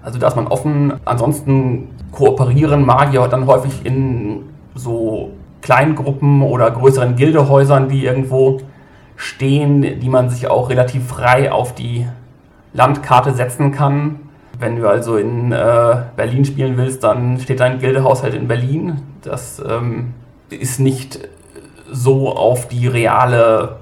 Also 0.10 0.18
da 0.18 0.28
ist 0.30 0.36
man 0.36 0.48
offen. 0.48 0.94
Ansonsten 1.06 1.90
kooperieren 2.12 2.84
Magier 2.84 3.28
dann 3.28 3.46
häufig 3.46 3.86
in 3.86 4.42
so 4.74 5.30
kleinen 5.62 5.94
Gruppen 5.94 6.42
oder 6.42 6.72
größeren 6.72 7.16
Gildehäusern, 7.16 7.90
die 7.90 8.06
irgendwo 8.06 8.60
stehen, 9.18 10.00
die 10.00 10.10
man 10.10 10.32
sich 10.32 10.48
auch 10.48 10.72
relativ 10.72 11.06
frei 11.06 11.52
auf 11.52 11.76
die 11.76 12.08
Landkarte 12.74 13.36
setzen 13.36 13.72
kann. 13.72 14.16
Wenn 14.58 14.78
du 14.78 14.90
also 14.90 15.16
in 15.16 15.52
äh, 15.52 15.98
Berlin 16.16 16.44
spielen 16.44 16.76
willst, 16.76 17.04
dann 17.04 17.40
steht 17.40 17.60
dein 17.60 17.78
Gildehaus 17.78 18.24
halt 18.24 18.34
in 18.34 18.48
Berlin. 18.48 19.04
Das 19.22 19.62
ähm, 19.64 20.16
ist 20.50 20.80
nicht 20.80 21.20
so 21.92 22.36
auf 22.36 22.68
die 22.68 22.88
reale 22.88 23.76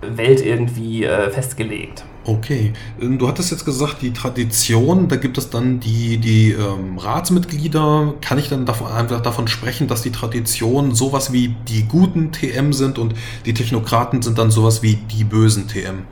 Welt 0.00 0.42
irgendwie 0.42 1.04
äh, 1.04 1.28
festgelegt. 1.28 2.06
Okay, 2.28 2.72
ähm, 3.00 3.18
du 3.18 3.28
hattest 3.28 3.52
jetzt 3.52 3.64
gesagt, 3.64 4.02
die 4.02 4.12
Tradition, 4.12 5.06
da 5.06 5.14
gibt 5.14 5.38
es 5.38 5.48
dann 5.48 5.78
die, 5.78 6.18
die 6.18 6.50
ähm, 6.50 6.98
Ratsmitglieder. 6.98 8.14
Kann 8.20 8.38
ich 8.38 8.48
dann 8.48 8.66
davon, 8.66 8.90
einfach 8.90 9.20
davon 9.20 9.46
sprechen, 9.46 9.86
dass 9.86 10.02
die 10.02 10.10
Traditionen 10.10 10.92
sowas 10.92 11.32
wie 11.32 11.54
die 11.68 11.84
guten 11.84 12.32
TM 12.32 12.72
sind 12.72 12.98
und 12.98 13.14
die 13.44 13.54
Technokraten 13.54 14.22
sind 14.22 14.38
dann 14.38 14.50
sowas 14.50 14.82
wie 14.82 14.96
die 14.96 15.22
bösen 15.22 15.68
TM? 15.68 16.02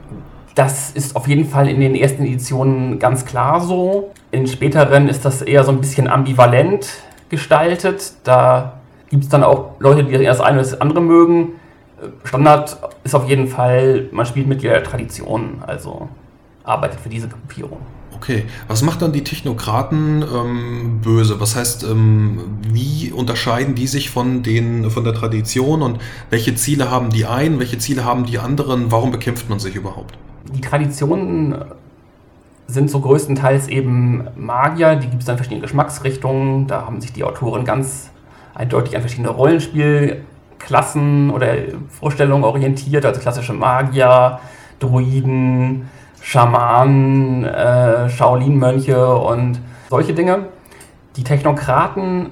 Das 0.55 0.93
ist 0.93 1.17
auf 1.17 1.27
jeden 1.27 1.47
Fall 1.47 1.69
in 1.69 1.81
den 1.81 1.97
ersten 1.97 2.25
Editionen 2.25 3.01
ganz 3.01 3.25
klar 3.25 3.61
so. 3.61 4.13
In 4.31 4.47
späteren 4.47 5.09
ist 5.09 5.25
das 5.25 5.43
eher 5.43 5.65
so 5.65 5.73
ein 5.73 5.81
bisschen 5.81 6.07
ambivalent 6.07 6.87
gestaltet. 7.29 8.13
Da 8.23 8.79
gibt 9.11 9.25
es 9.25 9.31
dann 9.31 9.43
auch 9.43 9.81
Leute, 9.81 10.05
die 10.05 10.13
das 10.25 10.41
eine 10.41 10.61
oder 10.61 10.71
das 10.71 10.81
andere 10.81 11.01
mögen. 11.01 11.55
Standard 12.25 12.77
ist 13.05 13.15
auf 13.15 13.29
jeden 13.29 13.47
Fall, 13.47 14.09
man 14.13 14.27
spielt 14.27 14.47
mit 14.47 14.63
der 14.63 14.83
Tradition, 14.83 15.63
also 15.67 16.09
arbeitet 16.65 17.01
für 17.01 17.09
diese 17.09 17.29
Gruppierung. 17.29 17.79
Okay, 18.17 18.45
was 18.69 18.83
macht 18.83 19.03
dann 19.03 19.13
die 19.13 19.25
Technokraten 19.25 20.23
ähm, 20.23 21.01
böse? 21.03 21.41
Was 21.41 21.57
heißt, 21.57 21.85
ähm, 21.85 22.59
wie 22.63 23.13
unterscheiden 23.13 23.75
die 23.75 23.87
sich 23.87 24.09
von, 24.11 24.43
den, 24.43 24.91
von 24.91 25.05
der 25.05 25.15
Tradition 25.15 25.83
und 25.83 26.01
welche 26.31 26.55
Ziele 26.55 26.91
haben 26.91 27.11
die 27.11 27.27
einen, 27.27 27.59
welche 27.59 27.79
Ziele 27.79 28.05
haben 28.05 28.25
die 28.25 28.39
anderen? 28.39 28.91
Warum 28.91 29.11
bekämpft 29.11 29.51
man 29.51 29.59
sich 29.59 29.75
überhaupt? 29.75 30.17
Die 30.55 30.61
Traditionen 30.61 31.57
sind 32.67 32.91
so 32.91 33.01
größtenteils 33.01 33.69
eben 33.69 34.27
Magier, 34.37 34.97
die 34.97 35.09
gibt 35.09 35.21
es 35.21 35.27
dann 35.27 35.37
verschiedene 35.37 35.61
Geschmacksrichtungen. 35.61 36.67
Da 36.67 36.87
haben 36.87 37.01
sich 37.01 37.13
die 37.13 37.25
Autoren 37.25 37.65
ganz 37.65 38.11
eindeutig 38.55 38.97
an 38.97 39.03
verschiedene 39.03 39.31
Rollenspiel 39.31 40.23
Klassen 40.65 41.31
oder 41.31 41.49
Vorstellungen 41.89 42.45
orientiert, 42.45 43.05
also 43.05 43.21
klassische 43.21 43.53
Magier, 43.53 44.41
Druiden, 44.81 45.89
Schamanen, 46.21 47.45
äh, 47.45 48.09
Shaolin-Mönche 48.09 49.15
und 49.15 49.61
solche 49.91 50.15
Dinge. 50.15 50.47
Die 51.17 51.25
Technokraten 51.25 52.31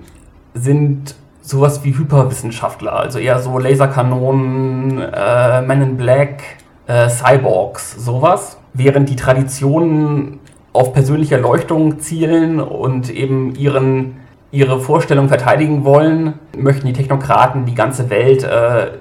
sind 0.54 1.14
sowas 1.42 1.84
wie 1.84 1.96
Hyperwissenschaftler, 1.96 2.94
also 2.94 3.18
eher 3.18 3.38
so 3.38 3.58
Laserkanonen, 3.58 4.98
äh, 4.98 5.62
Men 5.62 5.82
in 5.82 5.96
Black, 5.96 6.42
äh, 6.86 7.08
Cyborgs, 7.08 8.02
sowas. 8.02 8.58
Während 8.72 9.10
die 9.10 9.16
Traditionen 9.16 10.40
auf 10.72 10.94
persönliche 10.94 11.34
Erleuchtung 11.34 12.00
zielen 12.00 12.60
und 12.60 13.10
eben 13.10 13.54
ihren 13.56 14.21
ihre 14.52 14.80
Vorstellung 14.80 15.28
verteidigen 15.28 15.84
wollen, 15.84 16.34
möchten 16.56 16.86
die 16.86 16.92
Technokraten 16.92 17.64
die 17.64 17.74
ganze 17.74 18.10
Welt 18.10 18.44
äh, 18.44 18.92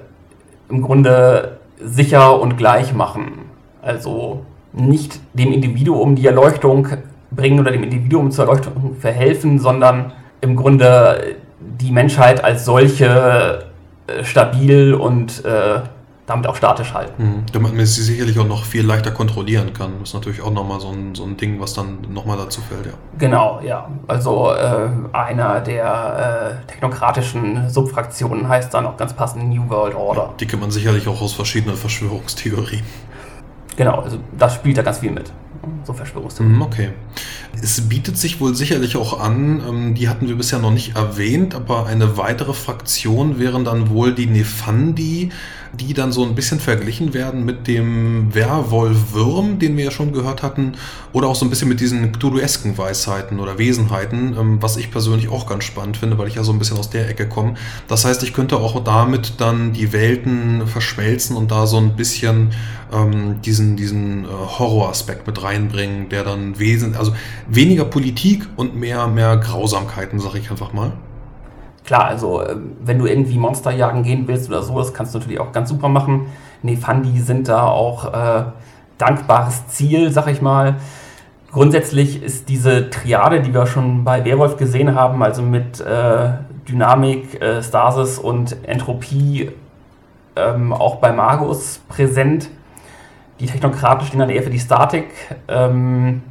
im 0.68 0.82
Grunde 0.82 1.58
sicher 1.78 2.40
und 2.40 2.56
gleich 2.56 2.94
machen. 2.94 3.42
Also 3.82 4.44
nicht 4.72 5.20
dem 5.34 5.52
Individuum 5.52 6.16
die 6.16 6.26
Erleuchtung 6.26 6.88
bringen 7.30 7.60
oder 7.60 7.70
dem 7.70 7.82
Individuum 7.82 8.30
zur 8.30 8.46
Erleuchtung 8.46 8.96
verhelfen, 8.98 9.58
sondern 9.58 10.12
im 10.40 10.56
Grunde 10.56 11.36
die 11.60 11.90
Menschheit 11.90 12.42
als 12.42 12.64
solche 12.64 13.64
äh, 14.06 14.24
stabil 14.24 14.94
und 14.94 15.44
äh, 15.44 15.80
damit 16.26 16.46
auch 16.46 16.56
statisch 16.56 16.94
halten. 16.94 17.22
Mhm. 17.22 17.46
Damit 17.52 17.74
man 17.74 17.84
sie 17.84 18.02
sicherlich 18.02 18.38
auch 18.38 18.46
noch 18.46 18.64
viel 18.64 18.86
leichter 18.86 19.10
kontrollieren 19.10 19.72
kann. 19.72 19.94
Das 20.00 20.10
ist 20.10 20.14
natürlich 20.14 20.40
auch 20.40 20.52
nochmal 20.52 20.80
so 20.80 20.88
ein, 20.88 21.14
so 21.14 21.24
ein 21.24 21.36
Ding, 21.36 21.60
was 21.60 21.74
dann 21.74 21.98
nochmal 22.08 22.36
dazu 22.36 22.60
fällt, 22.60 22.86
ja. 22.86 22.92
Genau, 23.18 23.60
ja. 23.64 23.88
Also 24.06 24.52
äh, 24.52 24.88
einer 25.12 25.60
der 25.60 26.60
äh, 26.64 26.70
technokratischen 26.70 27.68
Subfraktionen 27.68 28.48
heißt 28.48 28.72
dann 28.72 28.86
auch 28.86 28.96
ganz 28.96 29.12
passend 29.12 29.48
New 29.48 29.68
World 29.68 29.94
Order. 29.94 30.22
Ja, 30.22 30.34
die 30.38 30.46
kennt 30.46 30.62
man 30.62 30.70
sicherlich 30.70 31.08
auch 31.08 31.20
aus 31.20 31.32
verschiedenen 31.32 31.76
Verschwörungstheorien. 31.76 32.84
Genau, 33.76 34.00
also 34.00 34.18
das 34.38 34.54
spielt 34.54 34.78
da 34.78 34.82
ganz 34.82 34.98
viel 34.98 35.10
mit. 35.10 35.32
So 35.84 35.92
Verschwörungstheorien. 35.92 36.56
Mhm, 36.56 36.62
okay. 36.62 36.90
Es 37.64 37.80
bietet 37.80 38.18
sich 38.18 38.40
wohl 38.40 38.56
sicherlich 38.56 38.96
auch 38.96 39.20
an, 39.20 39.62
ähm, 39.66 39.94
die 39.94 40.08
hatten 40.08 40.26
wir 40.26 40.34
bisher 40.34 40.58
noch 40.58 40.72
nicht 40.72 40.96
erwähnt, 40.96 41.54
aber 41.54 41.86
eine 41.86 42.16
weitere 42.16 42.54
Fraktion 42.54 43.38
wären 43.38 43.64
dann 43.64 43.88
wohl 43.88 44.12
die 44.12 44.26
Nefandi, 44.26 45.30
die 45.72 45.94
dann 45.94 46.10
so 46.10 46.24
ein 46.24 46.34
bisschen 46.34 46.58
verglichen 46.58 47.14
werden 47.14 47.44
mit 47.44 47.68
dem 47.68 48.34
Werwolf-Würm, 48.34 49.60
den 49.60 49.76
wir 49.76 49.84
ja 49.84 49.90
schon 49.92 50.12
gehört 50.12 50.42
hatten, 50.42 50.72
oder 51.12 51.28
auch 51.28 51.36
so 51.36 51.46
ein 51.46 51.50
bisschen 51.50 51.68
mit 51.68 51.78
diesen 51.78 52.10
Cthulhuesken 52.10 52.76
Weisheiten 52.76 53.38
oder 53.38 53.58
Wesenheiten, 53.58 54.36
ähm, 54.36 54.58
was 54.60 54.76
ich 54.76 54.90
persönlich 54.90 55.28
auch 55.28 55.46
ganz 55.46 55.62
spannend 55.62 55.96
finde, 55.96 56.18
weil 56.18 56.26
ich 56.26 56.34
ja 56.34 56.42
so 56.42 56.52
ein 56.52 56.58
bisschen 56.58 56.78
aus 56.78 56.90
der 56.90 57.08
Ecke 57.08 57.28
komme. 57.28 57.54
Das 57.86 58.04
heißt, 58.04 58.24
ich 58.24 58.34
könnte 58.34 58.56
auch 58.56 58.82
damit 58.82 59.34
dann 59.38 59.72
die 59.72 59.92
Welten 59.92 60.66
verschmelzen 60.66 61.36
und 61.36 61.52
da 61.52 61.68
so 61.68 61.76
ein 61.76 61.94
bisschen 61.94 62.50
ähm, 62.92 63.40
diesen, 63.42 63.76
diesen 63.76 64.24
äh, 64.24 64.28
Horroraspekt 64.28 65.26
mit 65.26 65.42
reinbringen, 65.42 66.08
der 66.08 66.24
dann 66.24 66.58
wesentlich, 66.58 66.98
also 66.98 67.12
weniger 67.48 67.84
Politik 67.84 68.46
und 68.56 68.76
mehr, 68.76 69.06
mehr 69.06 69.36
Grausamkeiten, 69.36 70.18
sag 70.18 70.34
ich 70.34 70.50
einfach 70.50 70.72
mal. 70.72 70.92
Klar, 71.84 72.04
also 72.04 72.46
ähm, 72.46 72.76
wenn 72.84 72.98
du 72.98 73.06
irgendwie 73.06 73.38
Monster 73.38 73.72
jagen 73.72 74.02
gehen 74.02 74.28
willst 74.28 74.48
oder 74.48 74.62
so, 74.62 74.78
das 74.78 74.94
kannst 74.94 75.14
du 75.14 75.18
natürlich 75.18 75.40
auch 75.40 75.52
ganz 75.52 75.68
super 75.68 75.88
machen. 75.88 76.26
Nefandi 76.62 77.18
sind 77.18 77.48
da 77.48 77.66
auch 77.66 78.12
äh, 78.12 78.44
dankbares 78.98 79.66
Ziel, 79.68 80.12
sag 80.12 80.28
ich 80.28 80.40
mal. 80.40 80.76
Grundsätzlich 81.50 82.22
ist 82.22 82.48
diese 82.48 82.88
Triade, 82.88 83.42
die 83.42 83.52
wir 83.52 83.66
schon 83.66 84.04
bei 84.04 84.24
Werwolf 84.24 84.56
gesehen 84.56 84.94
haben, 84.94 85.22
also 85.22 85.42
mit 85.42 85.80
äh, 85.80 86.30
Dynamik, 86.68 87.42
äh, 87.42 87.62
Stasis 87.62 88.18
und 88.18 88.56
Entropie, 88.66 89.50
ähm, 90.36 90.72
auch 90.72 90.96
bei 90.96 91.12
Magus 91.12 91.80
präsent. 91.88 92.48
Die 93.42 93.48
Technokraten 93.48 94.06
stehen 94.06 94.20
dann 94.20 94.30
eher 94.30 94.44
für 94.44 94.50
die 94.50 94.60
Statik. 94.60 95.06
Ähm, 95.48 96.22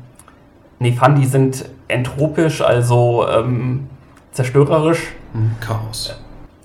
Nefandi 0.80 1.26
sind 1.26 1.66
entropisch, 1.90 2.62
also 2.62 3.28
ähm, 3.28 3.90
zerstörerisch. 4.32 5.12
Hm, 5.34 5.52
Chaos. 5.60 6.16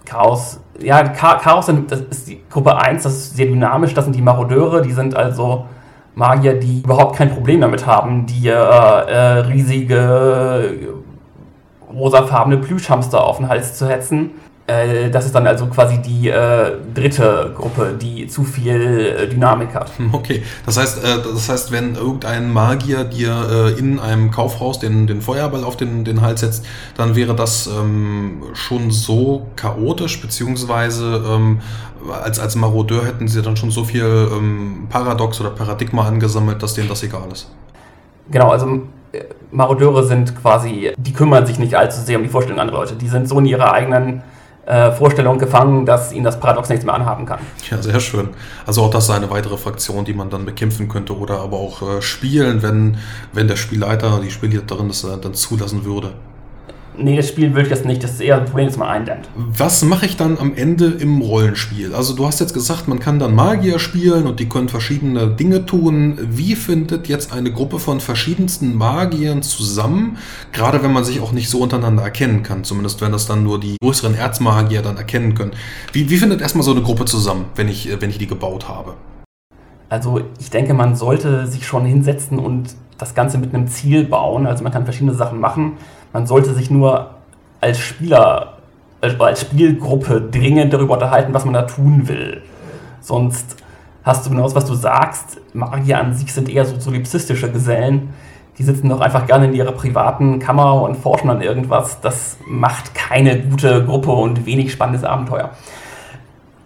Chaos, 0.04 0.60
ja, 0.80 1.02
Chaos 1.02 1.66
sind, 1.66 1.90
das 1.90 1.98
ist 1.98 2.28
die 2.28 2.40
Gruppe 2.48 2.80
1, 2.80 3.02
das 3.02 3.12
ist 3.12 3.36
sehr 3.36 3.46
dynamisch, 3.46 3.92
das 3.92 4.04
sind 4.04 4.14
die 4.14 4.22
Marodeure, 4.22 4.82
die 4.82 4.92
sind 4.92 5.16
also 5.16 5.66
Magier, 6.14 6.60
die 6.60 6.82
überhaupt 6.82 7.16
kein 7.16 7.30
Problem 7.30 7.60
damit 7.60 7.84
haben, 7.84 8.24
die 8.24 8.46
äh, 8.46 8.52
äh, 8.52 9.40
riesige 9.40 10.94
rosafarbene 11.92 12.58
Plüschhamster 12.58 13.24
auf 13.24 13.38
den 13.38 13.48
Hals 13.48 13.76
zu 13.76 13.88
hetzen. 13.88 14.30
Äh, 14.66 15.10
das 15.10 15.26
ist 15.26 15.34
dann 15.34 15.46
also 15.46 15.66
quasi 15.66 15.98
die 16.02 16.28
äh, 16.28 16.72
dritte 16.92 17.52
Gruppe, 17.56 17.94
die 18.00 18.26
zu 18.26 18.42
viel 18.42 19.16
äh, 19.16 19.28
Dynamik 19.28 19.74
hat. 19.74 19.92
Okay, 20.12 20.42
das 20.64 20.76
heißt, 20.76 21.04
äh, 21.04 21.18
das 21.22 21.48
heißt, 21.48 21.72
wenn 21.72 21.94
irgendein 21.94 22.52
Magier 22.52 23.04
dir 23.04 23.74
äh, 23.76 23.78
in 23.78 24.00
einem 24.00 24.30
Kaufhaus 24.30 24.78
den, 24.80 25.06
den 25.06 25.20
Feuerball 25.20 25.62
auf 25.62 25.76
den, 25.76 26.04
den 26.04 26.20
Hals 26.20 26.40
setzt, 26.40 26.64
dann 26.96 27.14
wäre 27.14 27.34
das 27.36 27.66
ähm, 27.68 28.42
schon 28.54 28.90
so 28.90 29.46
chaotisch, 29.56 30.20
beziehungsweise 30.20 31.22
ähm, 31.28 31.60
als, 32.22 32.40
als 32.40 32.56
Marodeur 32.56 33.04
hätten 33.04 33.28
sie 33.28 33.42
dann 33.42 33.56
schon 33.56 33.70
so 33.70 33.84
viel 33.84 34.04
ähm, 34.04 34.86
Paradox 34.88 35.40
oder 35.40 35.50
Paradigma 35.50 36.06
angesammelt, 36.06 36.62
dass 36.62 36.74
denen 36.74 36.88
das 36.88 37.02
egal 37.02 37.28
ist. 37.30 37.50
Genau, 38.30 38.50
also 38.50 38.82
Marodeure 39.52 40.04
sind 40.04 40.34
quasi, 40.40 40.92
die 40.96 41.12
kümmern 41.12 41.46
sich 41.46 41.58
nicht 41.58 41.74
allzu 41.74 42.00
sehr 42.00 42.18
um 42.18 42.24
die 42.24 42.28
Vorstellungen 42.28 42.60
anderer 42.60 42.80
Leute. 42.80 42.94
Die 42.94 43.08
sind 43.08 43.28
so 43.28 43.38
in 43.38 43.46
ihrer 43.46 43.72
eigenen 43.72 44.22
äh, 44.66 44.92
Vorstellung 44.92 45.38
gefangen, 45.38 45.86
dass 45.86 46.12
ihn 46.12 46.24
das 46.24 46.38
Paradox 46.38 46.68
nichts 46.68 46.84
mehr 46.84 46.94
anhaben 46.94 47.24
kann. 47.24 47.38
Ja, 47.70 47.80
sehr 47.80 48.00
schön. 48.00 48.30
Also 48.66 48.82
auch 48.82 48.90
das 48.90 49.04
ist 49.04 49.10
eine 49.10 49.30
weitere 49.30 49.56
Fraktion, 49.56 50.04
die 50.04 50.12
man 50.12 50.28
dann 50.28 50.44
bekämpfen 50.44 50.88
könnte 50.88 51.16
oder 51.16 51.40
aber 51.40 51.56
auch 51.56 51.82
äh, 51.82 52.02
spielen, 52.02 52.62
wenn, 52.62 52.98
wenn 53.32 53.48
der 53.48 53.56
Spielleiter, 53.56 54.20
die 54.22 54.30
Spielleiterin 54.30 54.88
das 54.88 55.04
äh, 55.04 55.16
dann 55.18 55.34
zulassen 55.34 55.84
würde. 55.84 56.12
Nee, 56.98 57.16
das 57.16 57.28
Spiel 57.28 57.54
will 57.54 57.64
ich 57.64 57.70
jetzt 57.70 57.84
nicht. 57.84 58.02
Das 58.02 58.12
ist 58.12 58.20
eher 58.20 58.38
ein 58.38 58.46
Problem, 58.46 58.66
das 58.66 58.76
man 58.78 58.88
eindämmt. 58.88 59.28
Was 59.34 59.82
mache 59.82 60.06
ich 60.06 60.16
dann 60.16 60.38
am 60.38 60.54
Ende 60.54 60.86
im 60.86 61.20
Rollenspiel? 61.20 61.94
Also 61.94 62.14
du 62.14 62.26
hast 62.26 62.40
jetzt 62.40 62.54
gesagt, 62.54 62.88
man 62.88 63.00
kann 63.00 63.18
dann 63.18 63.34
Magier 63.34 63.78
spielen 63.78 64.26
und 64.26 64.40
die 64.40 64.48
können 64.48 64.68
verschiedene 64.68 65.28
Dinge 65.28 65.66
tun. 65.66 66.18
Wie 66.22 66.54
findet 66.56 67.08
jetzt 67.08 67.32
eine 67.32 67.52
Gruppe 67.52 67.78
von 67.78 68.00
verschiedensten 68.00 68.74
Magiern 68.74 69.42
zusammen? 69.42 70.16
Gerade 70.52 70.82
wenn 70.82 70.92
man 70.92 71.04
sich 71.04 71.20
auch 71.20 71.32
nicht 71.32 71.50
so 71.50 71.58
untereinander 71.58 72.02
erkennen 72.02 72.42
kann. 72.42 72.64
Zumindest 72.64 73.02
wenn 73.02 73.12
das 73.12 73.26
dann 73.26 73.42
nur 73.42 73.60
die 73.60 73.76
größeren 73.82 74.14
Erzmagier 74.14 74.80
dann 74.80 74.96
erkennen 74.96 75.34
können. 75.34 75.52
Wie, 75.92 76.08
wie 76.08 76.16
findet 76.16 76.40
erstmal 76.40 76.64
so 76.64 76.70
eine 76.70 76.82
Gruppe 76.82 77.04
zusammen, 77.04 77.46
wenn 77.56 77.68
ich, 77.68 77.90
wenn 78.00 78.08
ich 78.08 78.18
die 78.18 78.26
gebaut 78.26 78.68
habe? 78.68 78.94
Also 79.88 80.20
ich 80.40 80.50
denke, 80.50 80.72
man 80.74 80.96
sollte 80.96 81.46
sich 81.46 81.66
schon 81.66 81.84
hinsetzen 81.84 82.38
und 82.38 82.74
das 82.98 83.14
Ganze 83.14 83.38
mit 83.38 83.54
einem 83.54 83.68
Ziel 83.68 84.04
bauen. 84.04 84.46
Also 84.46 84.64
man 84.64 84.72
kann 84.72 84.84
verschiedene 84.84 85.14
Sachen 85.14 85.38
machen. 85.38 85.74
Man 86.16 86.26
sollte 86.26 86.54
sich 86.54 86.70
nur 86.70 87.10
als 87.60 87.78
Spieler, 87.78 88.54
als 89.02 89.42
Spielgruppe 89.42 90.22
dringend 90.22 90.72
darüber 90.72 90.94
unterhalten, 90.94 91.34
was 91.34 91.44
man 91.44 91.52
da 91.52 91.64
tun 91.64 92.08
will. 92.08 92.40
Sonst 93.02 93.56
hast 94.02 94.24
du 94.24 94.30
genau 94.30 94.44
das, 94.44 94.54
was 94.54 94.64
du 94.64 94.72
sagst. 94.72 95.38
Magier 95.52 96.00
an 96.00 96.14
sich 96.14 96.32
sind 96.32 96.48
eher 96.48 96.64
so 96.64 96.80
solipsistische 96.80 97.52
Gesellen. 97.52 98.14
Die 98.56 98.62
sitzen 98.62 98.88
doch 98.88 99.02
einfach 99.02 99.26
gerne 99.26 99.44
in 99.44 99.52
ihrer 99.52 99.72
privaten 99.72 100.38
Kammer 100.38 100.80
und 100.80 100.96
forschen 100.96 101.28
an 101.28 101.42
irgendwas. 101.42 102.00
Das 102.00 102.38
macht 102.48 102.94
keine 102.94 103.38
gute 103.38 103.84
Gruppe 103.84 104.12
und 104.12 104.46
wenig 104.46 104.72
spannendes 104.72 105.04
Abenteuer. 105.04 105.50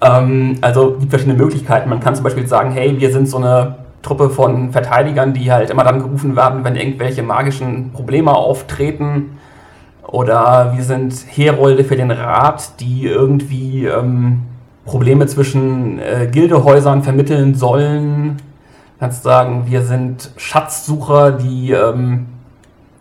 Ähm, 0.00 0.58
also 0.60 0.96
gibt 1.00 1.10
verschiedene 1.10 1.36
Möglichkeiten. 1.36 1.90
Man 1.90 1.98
kann 1.98 2.14
zum 2.14 2.22
Beispiel 2.22 2.46
sagen, 2.46 2.70
hey, 2.70 3.00
wir 3.00 3.12
sind 3.12 3.28
so 3.28 3.38
eine 3.38 3.74
Truppe 4.02 4.30
von 4.30 4.70
Verteidigern, 4.70 5.34
die 5.34 5.50
halt 5.50 5.70
immer 5.70 5.82
dann 5.82 5.98
gerufen 5.98 6.36
werden, 6.36 6.62
wenn 6.62 6.76
irgendwelche 6.76 7.24
magischen 7.24 7.90
Probleme 7.92 8.32
auftreten. 8.32 9.39
Oder 10.10 10.72
wir 10.76 10.82
sind 10.82 11.14
Herolde 11.28 11.84
für 11.84 11.96
den 11.96 12.10
Rat, 12.10 12.80
die 12.80 13.06
irgendwie 13.06 13.86
ähm, 13.86 14.42
Probleme 14.84 15.26
zwischen 15.26 16.00
äh, 16.00 16.28
Gildehäusern 16.30 17.02
vermitteln 17.02 17.54
sollen. 17.54 18.38
Kannst 18.98 19.22
sagen, 19.22 19.64
wir 19.66 19.82
sind 19.82 20.32
Schatzsucher, 20.36 21.32
die 21.32 21.70
ähm, 21.70 22.26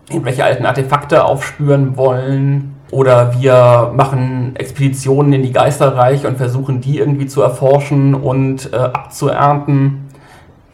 irgendwelche 0.08 0.44
alten 0.44 0.64
Artefakte 0.66 1.24
aufspüren 1.24 1.96
wollen. 1.96 2.76
Oder 2.92 3.40
wir 3.40 3.92
machen 3.94 4.54
Expeditionen 4.56 5.32
in 5.32 5.42
die 5.42 5.52
Geisterreich 5.52 6.26
und 6.26 6.36
versuchen 6.36 6.80
die 6.80 6.98
irgendwie 6.98 7.26
zu 7.26 7.42
erforschen 7.42 8.14
und 8.14 8.72
äh, 8.72 8.76
abzuernten 8.76 10.08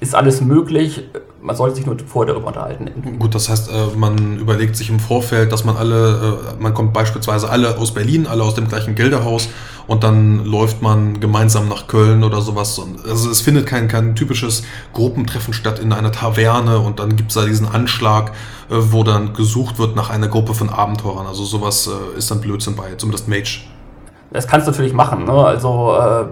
ist 0.00 0.14
alles 0.14 0.40
möglich. 0.40 1.04
Man 1.46 1.54
sollte 1.54 1.76
sich 1.76 1.86
nur 1.86 1.96
vorher 2.04 2.34
darüber 2.34 2.48
unterhalten. 2.48 3.20
Gut, 3.20 3.32
das 3.32 3.48
heißt, 3.48 3.70
äh, 3.70 3.96
man 3.96 4.36
überlegt 4.36 4.74
sich 4.74 4.90
im 4.90 4.98
Vorfeld, 4.98 5.52
dass 5.52 5.64
man 5.64 5.76
alle, 5.76 6.50
äh, 6.58 6.60
man 6.60 6.74
kommt 6.74 6.92
beispielsweise 6.92 7.48
alle 7.48 7.78
aus 7.78 7.94
Berlin, 7.94 8.26
alle 8.26 8.42
aus 8.42 8.56
dem 8.56 8.66
gleichen 8.66 8.96
Gildehaus 8.96 9.48
und 9.86 10.02
dann 10.02 10.44
läuft 10.44 10.82
man 10.82 11.20
gemeinsam 11.20 11.68
nach 11.68 11.86
Köln 11.86 12.24
oder 12.24 12.40
sowas. 12.40 12.82
Also 13.08 13.30
es 13.30 13.42
findet 13.42 13.64
kein, 13.66 13.86
kein 13.86 14.16
typisches 14.16 14.64
Gruppentreffen 14.92 15.54
statt 15.54 15.78
in 15.78 15.92
einer 15.92 16.10
Taverne 16.10 16.80
und 16.80 16.98
dann 16.98 17.14
gibt 17.14 17.28
es 17.30 17.36
da 17.36 17.44
diesen 17.44 17.68
Anschlag, 17.68 18.30
äh, 18.68 18.74
wo 18.76 19.04
dann 19.04 19.32
gesucht 19.32 19.78
wird 19.78 19.94
nach 19.94 20.10
einer 20.10 20.26
Gruppe 20.26 20.52
von 20.52 20.68
Abenteurern. 20.68 21.28
Also 21.28 21.44
sowas 21.44 21.88
ist 22.18 22.28
dann 22.28 22.40
Blödsinn 22.40 22.74
bei, 22.74 22.96
zumindest 22.96 23.28
Mage. 23.28 23.60
Das 24.32 24.48
kannst 24.48 24.66
du 24.66 24.72
natürlich 24.72 24.94
machen. 24.94 25.24
Ne? 25.26 25.32
Also 25.32 25.94
äh, 25.94 26.24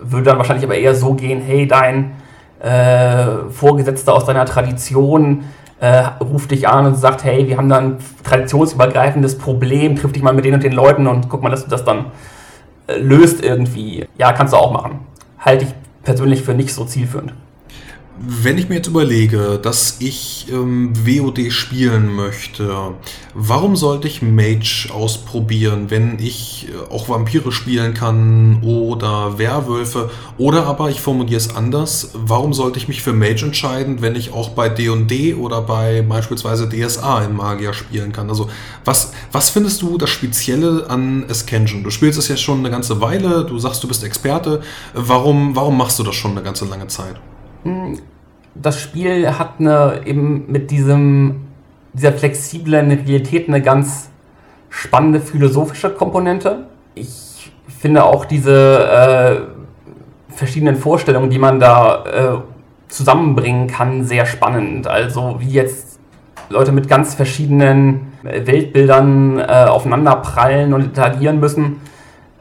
würde 0.00 0.24
dann 0.24 0.38
wahrscheinlich 0.38 0.64
aber 0.64 0.76
eher 0.76 0.94
so 0.94 1.12
gehen, 1.12 1.42
hey, 1.42 1.68
dein 1.68 2.23
äh, 2.64 3.50
Vorgesetzter 3.50 4.14
aus 4.14 4.24
deiner 4.24 4.46
Tradition 4.46 5.44
äh, 5.80 6.04
ruft 6.20 6.50
dich 6.50 6.66
an 6.66 6.86
und 6.86 6.94
sagt, 6.94 7.24
hey, 7.24 7.46
wir 7.46 7.58
haben 7.58 7.68
da 7.68 7.78
ein 7.78 7.98
traditionsübergreifendes 8.22 9.36
Problem, 9.36 9.96
triff 9.96 10.12
dich 10.12 10.22
mal 10.22 10.32
mit 10.32 10.44
den 10.44 10.54
und 10.54 10.62
den 10.62 10.72
Leuten 10.72 11.06
und 11.06 11.28
guck 11.28 11.42
mal, 11.42 11.50
dass 11.50 11.64
du 11.64 11.70
das 11.70 11.84
dann 11.84 12.06
äh, 12.86 12.96
löst 12.98 13.44
irgendwie. 13.44 14.06
Ja, 14.16 14.32
kannst 14.32 14.54
du 14.54 14.56
auch 14.56 14.72
machen. 14.72 15.00
Halte 15.38 15.64
ich 15.64 15.74
persönlich 16.04 16.42
für 16.42 16.54
nicht 16.54 16.72
so 16.72 16.84
zielführend. 16.84 17.34
Wenn 18.16 18.58
ich 18.58 18.68
mir 18.68 18.76
jetzt 18.76 18.86
überlege, 18.86 19.58
dass 19.60 19.96
ich 19.98 20.46
ähm, 20.48 20.92
WOD 21.04 21.50
spielen 21.50 22.14
möchte, 22.14 22.92
warum 23.34 23.74
sollte 23.74 24.06
ich 24.06 24.22
Mage 24.22 24.88
ausprobieren, 24.94 25.90
wenn 25.90 26.20
ich 26.20 26.68
äh, 26.68 26.92
auch 26.92 27.08
Vampire 27.08 27.50
spielen 27.50 27.92
kann 27.92 28.62
oder 28.62 29.36
Werwölfe? 29.38 30.10
Oder 30.38 30.66
aber, 30.66 30.90
ich 30.90 31.00
formuliere 31.00 31.38
es 31.38 31.56
anders, 31.56 32.12
warum 32.14 32.54
sollte 32.54 32.78
ich 32.78 32.86
mich 32.86 33.02
für 33.02 33.12
Mage 33.12 33.46
entscheiden, 33.46 34.00
wenn 34.00 34.14
ich 34.14 34.32
auch 34.32 34.50
bei 34.50 34.68
D&D 34.68 35.34
oder 35.34 35.62
bei 35.62 36.02
beispielsweise 36.02 36.68
DSA 36.68 37.24
in 37.24 37.34
Magier 37.34 37.74
spielen 37.74 38.12
kann? 38.12 38.28
Also 38.28 38.48
was, 38.84 39.12
was 39.32 39.50
findest 39.50 39.82
du 39.82 39.98
das 39.98 40.10
Spezielle 40.10 40.88
an 40.88 41.28
Escansion? 41.28 41.82
Du 41.82 41.90
spielst 41.90 42.20
es 42.20 42.28
jetzt 42.28 42.42
schon 42.42 42.60
eine 42.60 42.70
ganze 42.70 43.00
Weile, 43.00 43.44
du 43.44 43.58
sagst, 43.58 43.82
du 43.82 43.88
bist 43.88 44.04
Experte. 44.04 44.62
Warum, 44.92 45.56
warum 45.56 45.76
machst 45.76 45.98
du 45.98 46.04
das 46.04 46.14
schon 46.14 46.30
eine 46.30 46.42
ganze 46.42 46.64
lange 46.66 46.86
Zeit? 46.86 47.16
Das 48.54 48.80
Spiel 48.80 49.28
hat 49.38 49.54
eine, 49.58 50.02
eben 50.04 50.44
mit 50.50 50.70
diesem, 50.70 51.46
dieser 51.92 52.12
flexiblen 52.12 52.90
Realität 52.90 53.48
eine 53.48 53.60
ganz 53.60 54.10
spannende 54.68 55.20
philosophische 55.20 55.90
Komponente. 55.90 56.66
Ich 56.94 57.52
finde 57.78 58.04
auch 58.04 58.24
diese 58.24 59.48
äh, 60.30 60.34
verschiedenen 60.34 60.76
Vorstellungen, 60.76 61.30
die 61.30 61.38
man 61.38 61.60
da 61.60 62.04
äh, 62.04 62.38
zusammenbringen 62.88 63.66
kann, 63.66 64.04
sehr 64.04 64.26
spannend. 64.26 64.86
Also 64.86 65.36
wie 65.38 65.50
jetzt 65.50 65.98
Leute 66.48 66.72
mit 66.72 66.88
ganz 66.88 67.14
verschiedenen 67.14 68.12
äh, 68.24 68.46
Weltbildern 68.46 69.38
äh, 69.38 69.66
aufeinanderprallen 69.68 70.72
und 70.74 70.82
interagieren 70.82 71.40
müssen. 71.40 71.80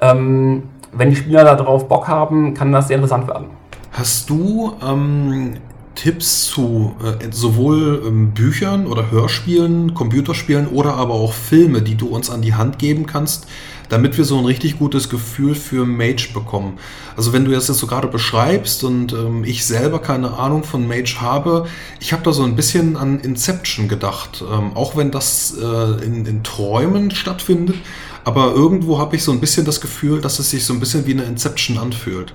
Ähm, 0.01 0.63
wenn 0.91 1.09
die 1.09 1.15
Spieler 1.15 1.43
darauf 1.43 1.87
Bock 1.87 2.07
haben, 2.07 2.53
kann 2.53 2.71
das 2.71 2.87
sehr 2.87 2.97
interessant 2.97 3.27
werden. 3.27 3.47
Hast 3.93 4.27
du 4.31 4.73
ähm, 4.81 5.53
Tipps 5.93 6.47
zu 6.47 6.95
äh, 7.03 7.31
sowohl 7.31 8.01
ähm, 8.07 8.31
Büchern 8.31 8.87
oder 8.87 9.11
Hörspielen, 9.11 9.93
Computerspielen 9.93 10.67
oder 10.67 10.95
aber 10.95 11.13
auch 11.13 11.33
Filme, 11.33 11.83
die 11.83 11.93
du 11.93 12.07
uns 12.07 12.31
an 12.31 12.41
die 12.41 12.55
Hand 12.55 12.79
geben 12.79 13.05
kannst, 13.05 13.45
damit 13.89 14.17
wir 14.17 14.25
so 14.25 14.39
ein 14.39 14.45
richtig 14.45 14.79
gutes 14.79 15.09
Gefühl 15.09 15.53
für 15.53 15.85
Mage 15.85 16.29
bekommen. 16.33 16.79
Also 17.15 17.33
wenn 17.33 17.45
du 17.45 17.51
das 17.51 17.67
jetzt 17.67 17.77
so 17.77 17.85
gerade 17.85 18.07
beschreibst 18.07 18.83
und 18.83 19.13
ähm, 19.13 19.43
ich 19.43 19.63
selber 19.63 19.99
keine 19.99 20.39
Ahnung 20.39 20.63
von 20.63 20.87
Mage 20.87 21.17
habe, 21.21 21.67
ich 21.99 22.13
habe 22.13 22.23
da 22.23 22.31
so 22.31 22.41
ein 22.41 22.55
bisschen 22.55 22.97
an 22.97 23.19
Inception 23.19 23.87
gedacht, 23.87 24.43
ähm, 24.51 24.71
auch 24.73 24.97
wenn 24.97 25.11
das 25.11 25.55
äh, 25.61 26.03
in, 26.03 26.25
in 26.25 26.41
Träumen 26.41 27.11
stattfindet, 27.11 27.75
aber 28.23 28.53
irgendwo 28.55 28.97
habe 28.97 29.15
ich 29.15 29.23
so 29.23 29.31
ein 29.31 29.39
bisschen 29.39 29.65
das 29.65 29.81
Gefühl, 29.81 30.19
dass 30.19 30.39
es 30.39 30.49
sich 30.49 30.65
so 30.65 30.73
ein 30.73 30.79
bisschen 30.79 31.05
wie 31.05 31.11
eine 31.11 31.25
Inception 31.25 31.77
anfühlt. 31.77 32.33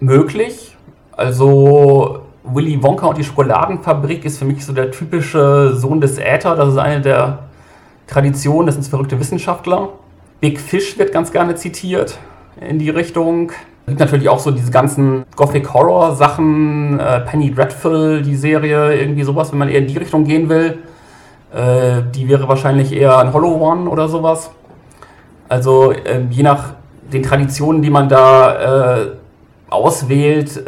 Möglich. 0.00 0.75
Also 1.16 2.20
Willy 2.44 2.82
Wonka 2.82 3.06
und 3.06 3.18
die 3.18 3.24
Schokoladenfabrik 3.24 4.24
ist 4.24 4.38
für 4.38 4.44
mich 4.44 4.64
so 4.64 4.72
der 4.72 4.90
typische 4.90 5.74
Sohn 5.74 6.00
des 6.00 6.18
Äther. 6.18 6.54
Das 6.54 6.68
ist 6.68 6.78
eine 6.78 7.00
der 7.00 7.38
Traditionen, 8.06 8.66
das 8.66 8.74
sind 8.74 8.86
verrückte 8.86 9.18
Wissenschaftler. 9.18 9.88
Big 10.40 10.60
Fish 10.60 10.98
wird 10.98 11.12
ganz 11.12 11.32
gerne 11.32 11.54
zitiert 11.54 12.18
in 12.60 12.78
die 12.78 12.90
Richtung. 12.90 13.50
Es 13.86 13.90
gibt 13.90 14.00
natürlich 14.00 14.28
auch 14.28 14.38
so 14.38 14.50
diese 14.50 14.70
ganzen 14.70 15.24
Gothic 15.36 15.72
Horror 15.72 16.14
Sachen, 16.14 17.00
äh, 17.00 17.20
Penny 17.20 17.52
Dreadful, 17.52 18.20
die 18.22 18.36
Serie, 18.36 18.98
irgendwie 18.98 19.22
sowas, 19.22 19.52
wenn 19.52 19.58
man 19.58 19.68
eher 19.68 19.78
in 19.78 19.86
die 19.86 19.96
Richtung 19.96 20.24
gehen 20.24 20.48
will. 20.48 20.78
Äh, 21.54 22.02
die 22.14 22.28
wäre 22.28 22.46
wahrscheinlich 22.48 22.92
eher 22.92 23.16
ein 23.18 23.32
Hollow 23.32 23.56
One 23.56 23.88
oder 23.88 24.08
sowas. 24.08 24.50
Also 25.48 25.92
äh, 25.92 26.26
je 26.28 26.42
nach 26.42 26.74
den 27.12 27.22
Traditionen, 27.22 27.80
die 27.80 27.90
man 27.90 28.08
da 28.08 28.96
äh, 28.98 29.06
auswählt, 29.70 30.62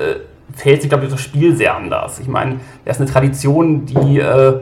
fällt 0.58 0.82
sich, 0.82 0.90
glaube 0.90 1.04
ich, 1.04 1.10
das 1.10 1.20
Spiel 1.20 1.56
sehr 1.56 1.76
anders. 1.76 2.18
Ich 2.18 2.28
meine, 2.28 2.56
das 2.84 2.96
ist 2.96 3.02
eine 3.02 3.10
Tradition, 3.10 3.86
die 3.86 4.18
äh, 4.18 4.60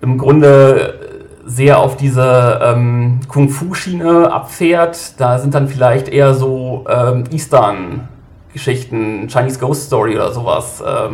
im 0.00 0.18
Grunde 0.18 0.98
sehr 1.44 1.80
auf 1.80 1.96
diese 1.96 2.60
ähm, 2.62 3.20
Kung-Fu-Schiene 3.28 4.32
abfährt. 4.32 5.20
Da 5.20 5.38
sind 5.38 5.54
dann 5.54 5.66
vielleicht 5.66 6.08
eher 6.08 6.34
so 6.34 6.84
ähm, 6.88 7.24
Eastern-Geschichten, 7.30 9.28
Chinese 9.28 9.58
Ghost 9.58 9.86
Story 9.86 10.14
oder 10.14 10.30
sowas. 10.32 10.80
Äh, 10.80 11.10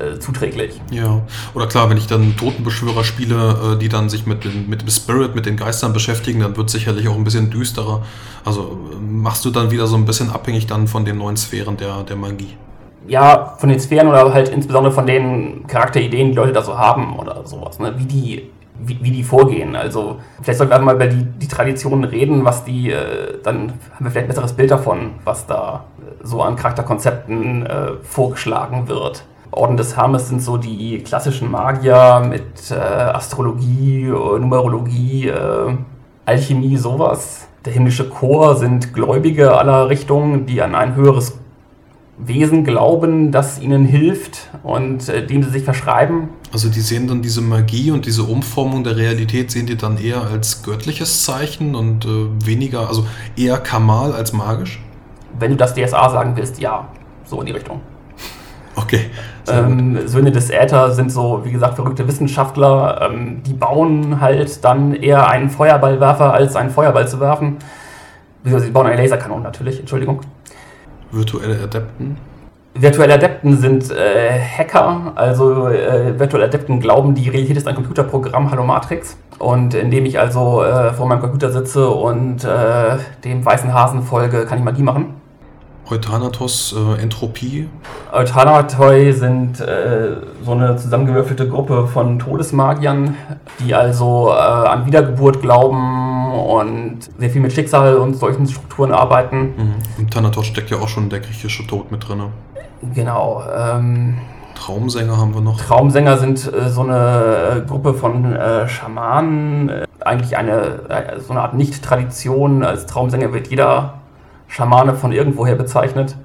äh, 0.00 0.18
zuträglich. 0.18 0.80
Ja, 0.90 1.22
oder 1.54 1.66
klar, 1.66 1.90
wenn 1.90 1.96
ich 1.96 2.06
dann 2.06 2.36
Totenbeschwörer 2.36 3.04
spiele, 3.04 3.74
äh, 3.74 3.78
die 3.78 3.88
dann 3.88 4.08
sich 4.08 4.26
mit, 4.26 4.44
den, 4.44 4.68
mit 4.68 4.82
dem 4.82 4.88
Spirit, 4.88 5.34
mit 5.34 5.46
den 5.46 5.56
Geistern 5.56 5.92
beschäftigen, 5.92 6.40
dann 6.40 6.56
wird 6.56 6.66
es 6.66 6.72
sicherlich 6.72 7.08
auch 7.08 7.16
ein 7.16 7.24
bisschen 7.24 7.50
düsterer. 7.50 8.02
Also 8.44 8.78
äh, 8.92 8.96
machst 9.00 9.44
du 9.44 9.50
dann 9.50 9.70
wieder 9.70 9.86
so 9.86 9.96
ein 9.96 10.04
bisschen 10.04 10.30
abhängig 10.30 10.66
dann 10.66 10.88
von 10.88 11.04
den 11.04 11.18
neuen 11.18 11.36
Sphären 11.36 11.76
der, 11.76 12.02
der 12.02 12.16
Magie. 12.16 12.56
Ja, 13.06 13.56
von 13.58 13.68
den 13.68 13.80
Sphären 13.80 14.08
oder 14.08 14.32
halt 14.32 14.48
insbesondere 14.48 14.92
von 14.92 15.06
den 15.06 15.66
Charakterideen, 15.66 16.30
die 16.30 16.36
Leute 16.36 16.52
da 16.52 16.62
so 16.62 16.76
haben 16.76 17.18
oder 17.18 17.46
sowas, 17.46 17.78
ne? 17.78 17.94
wie 17.96 18.04
die 18.04 18.50
wie, 18.82 18.98
wie, 19.02 19.10
die 19.10 19.22
vorgehen. 19.22 19.76
Also 19.76 20.20
vielleicht 20.42 20.58
sollten 20.58 20.72
wir 20.72 20.78
mal 20.80 20.94
über 20.94 21.06
die, 21.06 21.22
die 21.22 21.48
Traditionen 21.48 22.04
reden, 22.04 22.44
was 22.44 22.64
die, 22.64 22.90
äh, 22.90 23.38
dann 23.42 23.74
haben 23.92 24.04
wir 24.04 24.10
vielleicht 24.10 24.26
ein 24.26 24.28
besseres 24.28 24.52
Bild 24.54 24.70
davon, 24.70 25.12
was 25.24 25.46
da 25.46 25.84
so 26.22 26.42
an 26.42 26.56
Charakterkonzepten 26.56 27.66
äh, 27.66 27.92
vorgeschlagen 28.02 28.88
wird. 28.88 29.24
Orden 29.52 29.76
des 29.76 29.96
Hermes 29.96 30.28
sind 30.28 30.42
so 30.42 30.56
die 30.56 30.98
klassischen 30.98 31.50
Magier 31.50 32.22
mit 32.28 32.70
äh, 32.70 32.74
Astrologie, 32.74 34.04
äh, 34.04 34.38
Numerologie, 34.38 35.28
äh, 35.28 35.76
Alchemie, 36.24 36.76
sowas. 36.76 37.48
Der 37.64 37.72
himmlische 37.72 38.08
Chor 38.08 38.56
sind 38.56 38.94
Gläubige 38.94 39.56
aller 39.56 39.88
Richtungen, 39.88 40.46
die 40.46 40.62
an 40.62 40.74
ein 40.74 40.94
höheres 40.94 41.38
Wesen 42.16 42.64
glauben, 42.64 43.32
das 43.32 43.60
ihnen 43.60 43.84
hilft 43.84 44.50
und 44.62 45.08
äh, 45.08 45.26
dem 45.26 45.42
sie 45.42 45.50
sich 45.50 45.64
verschreiben. 45.64 46.28
Also 46.52 46.68
die 46.68 46.80
sehen 46.80 47.08
dann 47.08 47.22
diese 47.22 47.40
Magie 47.40 47.90
und 47.90 48.06
diese 48.06 48.22
Umformung 48.22 48.84
der 48.84 48.96
Realität, 48.96 49.50
sehen 49.50 49.66
die 49.66 49.76
dann 49.76 49.98
eher 49.98 50.22
als 50.22 50.62
göttliches 50.62 51.24
Zeichen 51.24 51.74
und 51.74 52.04
äh, 52.04 52.46
weniger, 52.46 52.88
also 52.88 53.06
eher 53.36 53.58
Kamal 53.58 54.12
als 54.12 54.32
magisch? 54.32 54.80
Wenn 55.38 55.52
du 55.52 55.56
das 55.56 55.74
DSA 55.74 56.10
sagen 56.10 56.36
willst, 56.36 56.60
ja, 56.60 56.88
so 57.24 57.40
in 57.40 57.46
die 57.46 57.52
Richtung. 57.52 57.80
Okay. 58.76 59.10
Ähm, 59.48 60.06
Söhne 60.06 60.30
des 60.30 60.50
Äther 60.50 60.92
sind 60.92 61.10
so, 61.10 61.44
wie 61.44 61.50
gesagt, 61.50 61.74
verrückte 61.74 62.06
Wissenschaftler. 62.06 63.10
Ähm, 63.10 63.42
die 63.44 63.52
bauen 63.52 64.20
halt 64.20 64.64
dann 64.64 64.94
eher 64.94 65.28
einen 65.28 65.50
Feuerballwerfer, 65.50 66.32
als 66.32 66.56
einen 66.56 66.70
Feuerball 66.70 67.08
zu 67.08 67.20
werfen. 67.20 67.56
Sie 68.44 68.70
bauen 68.70 68.86
eine 68.86 69.00
Laserkanone 69.00 69.42
natürlich, 69.42 69.80
Entschuldigung. 69.80 70.20
Virtuelle 71.10 71.62
Adepten? 71.62 72.16
Virtuelle 72.74 73.14
Adepten 73.14 73.58
sind 73.58 73.90
äh, 73.90 74.38
Hacker, 74.40 75.12
also 75.16 75.68
äh, 75.68 76.18
virtuelle 76.18 76.46
Adepten 76.46 76.78
glauben, 76.78 77.14
die 77.14 77.28
Realität 77.28 77.56
ist 77.56 77.66
ein 77.66 77.74
Computerprogramm, 77.74 78.50
Hallo 78.50 78.64
Matrix. 78.64 79.16
Und 79.38 79.74
indem 79.74 80.06
ich 80.06 80.20
also 80.20 80.62
äh, 80.62 80.92
vor 80.92 81.06
meinem 81.06 81.20
Computer 81.20 81.50
sitze 81.50 81.88
und 81.88 82.44
äh, 82.44 82.98
dem 83.24 83.44
weißen 83.44 83.74
Hasen 83.74 84.02
folge, 84.02 84.46
kann 84.46 84.58
ich 84.58 84.64
Magie 84.64 84.82
machen. 84.82 85.19
Euthanatos, 85.90 86.74
äh, 86.76 87.02
Entropie? 87.02 87.68
Euthanatoi 88.12 89.12
sind 89.12 89.60
äh, 89.60 90.16
so 90.44 90.52
eine 90.52 90.76
zusammengewürfelte 90.76 91.48
Gruppe 91.48 91.86
von 91.86 92.18
Todesmagiern, 92.18 93.16
die 93.58 93.74
also 93.74 94.30
äh, 94.30 94.32
an 94.32 94.86
Wiedergeburt 94.86 95.40
glauben 95.40 96.32
und 96.32 96.98
sehr 97.18 97.30
viel 97.30 97.40
mit 97.40 97.52
Schicksal 97.52 97.96
und 97.96 98.14
solchen 98.14 98.46
Strukturen 98.46 98.92
arbeiten. 98.92 99.54
Mhm. 99.56 99.74
Im 99.98 100.10
Thanatos 100.10 100.46
steckt 100.46 100.70
ja 100.70 100.78
auch 100.78 100.88
schon 100.88 101.08
der 101.10 101.20
griechische 101.20 101.66
Tod 101.66 101.90
mit 101.90 102.08
drin. 102.08 102.22
Genau. 102.94 103.42
Ähm, 103.54 104.18
Traumsänger 104.54 105.16
haben 105.16 105.34
wir 105.34 105.40
noch. 105.40 105.60
Traumsänger 105.60 106.18
sind 106.18 106.52
äh, 106.52 106.68
so 106.68 106.82
eine 106.82 107.62
äh, 107.64 107.66
Gruppe 107.66 107.94
von 107.94 108.34
äh, 108.34 108.68
Schamanen, 108.68 109.70
eigentlich 110.00 110.36
eine, 110.36 111.16
so 111.26 111.32
eine 111.32 111.42
Art 111.42 111.54
Nicht-Tradition. 111.54 112.62
Als 112.62 112.86
Traumsänger 112.86 113.32
wird 113.32 113.48
jeder 113.48 113.99
Schamane 114.50 114.94
von 114.94 115.12
irgendwoher 115.12 115.54
bezeichnet. 115.54 116.16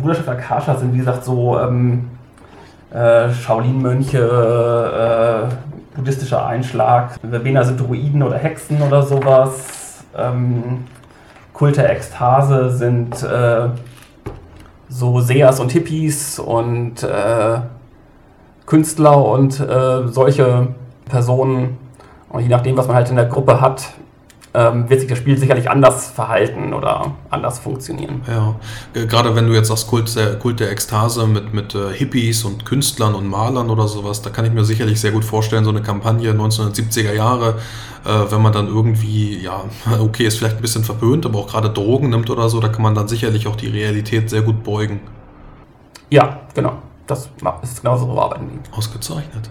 Bruderschaft 0.00 0.28
Akasha 0.28 0.76
sind 0.76 0.94
wie 0.94 0.98
gesagt 0.98 1.24
so 1.24 1.58
ähm, 1.58 2.08
äh, 2.92 3.30
Shaolin-Mönche, 3.30 5.50
äh, 5.50 5.96
buddhistischer 5.96 6.46
Einschlag. 6.46 7.18
Verbena 7.22 7.62
sind 7.62 7.78
Druiden 7.78 8.22
oder 8.22 8.38
Hexen 8.38 8.80
oder 8.82 9.02
sowas. 9.02 10.02
Ähm, 10.16 10.84
Kult 11.52 11.76
der 11.76 11.90
Ekstase 11.90 12.70
sind 12.70 13.22
äh, 13.22 13.68
so 14.88 15.20
Seas 15.20 15.60
und 15.60 15.72
Hippies 15.72 16.38
und 16.38 17.02
äh, 17.02 17.58
Künstler 18.64 19.24
und 19.24 19.60
äh, 19.60 20.08
solche 20.08 20.68
Personen. 21.04 21.76
Und 22.30 22.40
je 22.40 22.48
nachdem, 22.48 22.78
was 22.78 22.86
man 22.86 22.96
halt 22.96 23.10
in 23.10 23.16
der 23.16 23.26
Gruppe 23.26 23.60
hat, 23.60 23.92
ähm, 24.54 24.88
wird 24.90 25.00
sich 25.00 25.08
das 25.08 25.18
Spiel 25.18 25.38
sicherlich 25.38 25.70
anders 25.70 26.10
verhalten 26.10 26.74
oder 26.74 27.14
anders 27.30 27.58
funktionieren. 27.58 28.20
Ja, 28.28 28.54
gerade 28.92 29.34
wenn 29.34 29.46
du 29.46 29.54
jetzt 29.54 29.68
sagst 29.68 29.86
Kult 29.88 30.14
der, 30.14 30.38
Kult 30.38 30.60
der 30.60 30.70
Ekstase 30.70 31.26
mit, 31.26 31.54
mit 31.54 31.74
äh, 31.74 31.92
Hippies 31.92 32.44
und 32.44 32.66
Künstlern 32.66 33.14
und 33.14 33.28
Malern 33.28 33.70
oder 33.70 33.88
sowas, 33.88 34.20
da 34.20 34.30
kann 34.30 34.44
ich 34.44 34.52
mir 34.52 34.64
sicherlich 34.64 35.00
sehr 35.00 35.12
gut 35.12 35.24
vorstellen, 35.24 35.64
so 35.64 35.70
eine 35.70 35.80
Kampagne 35.80 36.32
1970er 36.32 37.14
Jahre, 37.14 37.60
äh, 38.04 38.30
wenn 38.30 38.42
man 38.42 38.52
dann 38.52 38.66
irgendwie, 38.66 39.38
ja, 39.38 39.64
okay, 40.00 40.26
ist 40.26 40.38
vielleicht 40.38 40.56
ein 40.56 40.62
bisschen 40.62 40.84
verpönt, 40.84 41.24
aber 41.24 41.38
auch 41.38 41.48
gerade 41.48 41.70
Drogen 41.70 42.10
nimmt 42.10 42.28
oder 42.28 42.48
so, 42.50 42.60
da 42.60 42.68
kann 42.68 42.82
man 42.82 42.94
dann 42.94 43.08
sicherlich 43.08 43.46
auch 43.46 43.56
die 43.56 43.68
Realität 43.68 44.28
sehr 44.28 44.42
gut 44.42 44.62
beugen. 44.62 45.00
Ja, 46.10 46.40
genau. 46.54 46.74
Das 47.06 47.30
ist 47.62 47.82
genauso 47.82 48.06
so 48.06 48.20
arbeiten. 48.20 48.60
Ausgezeichnet. 48.70 49.50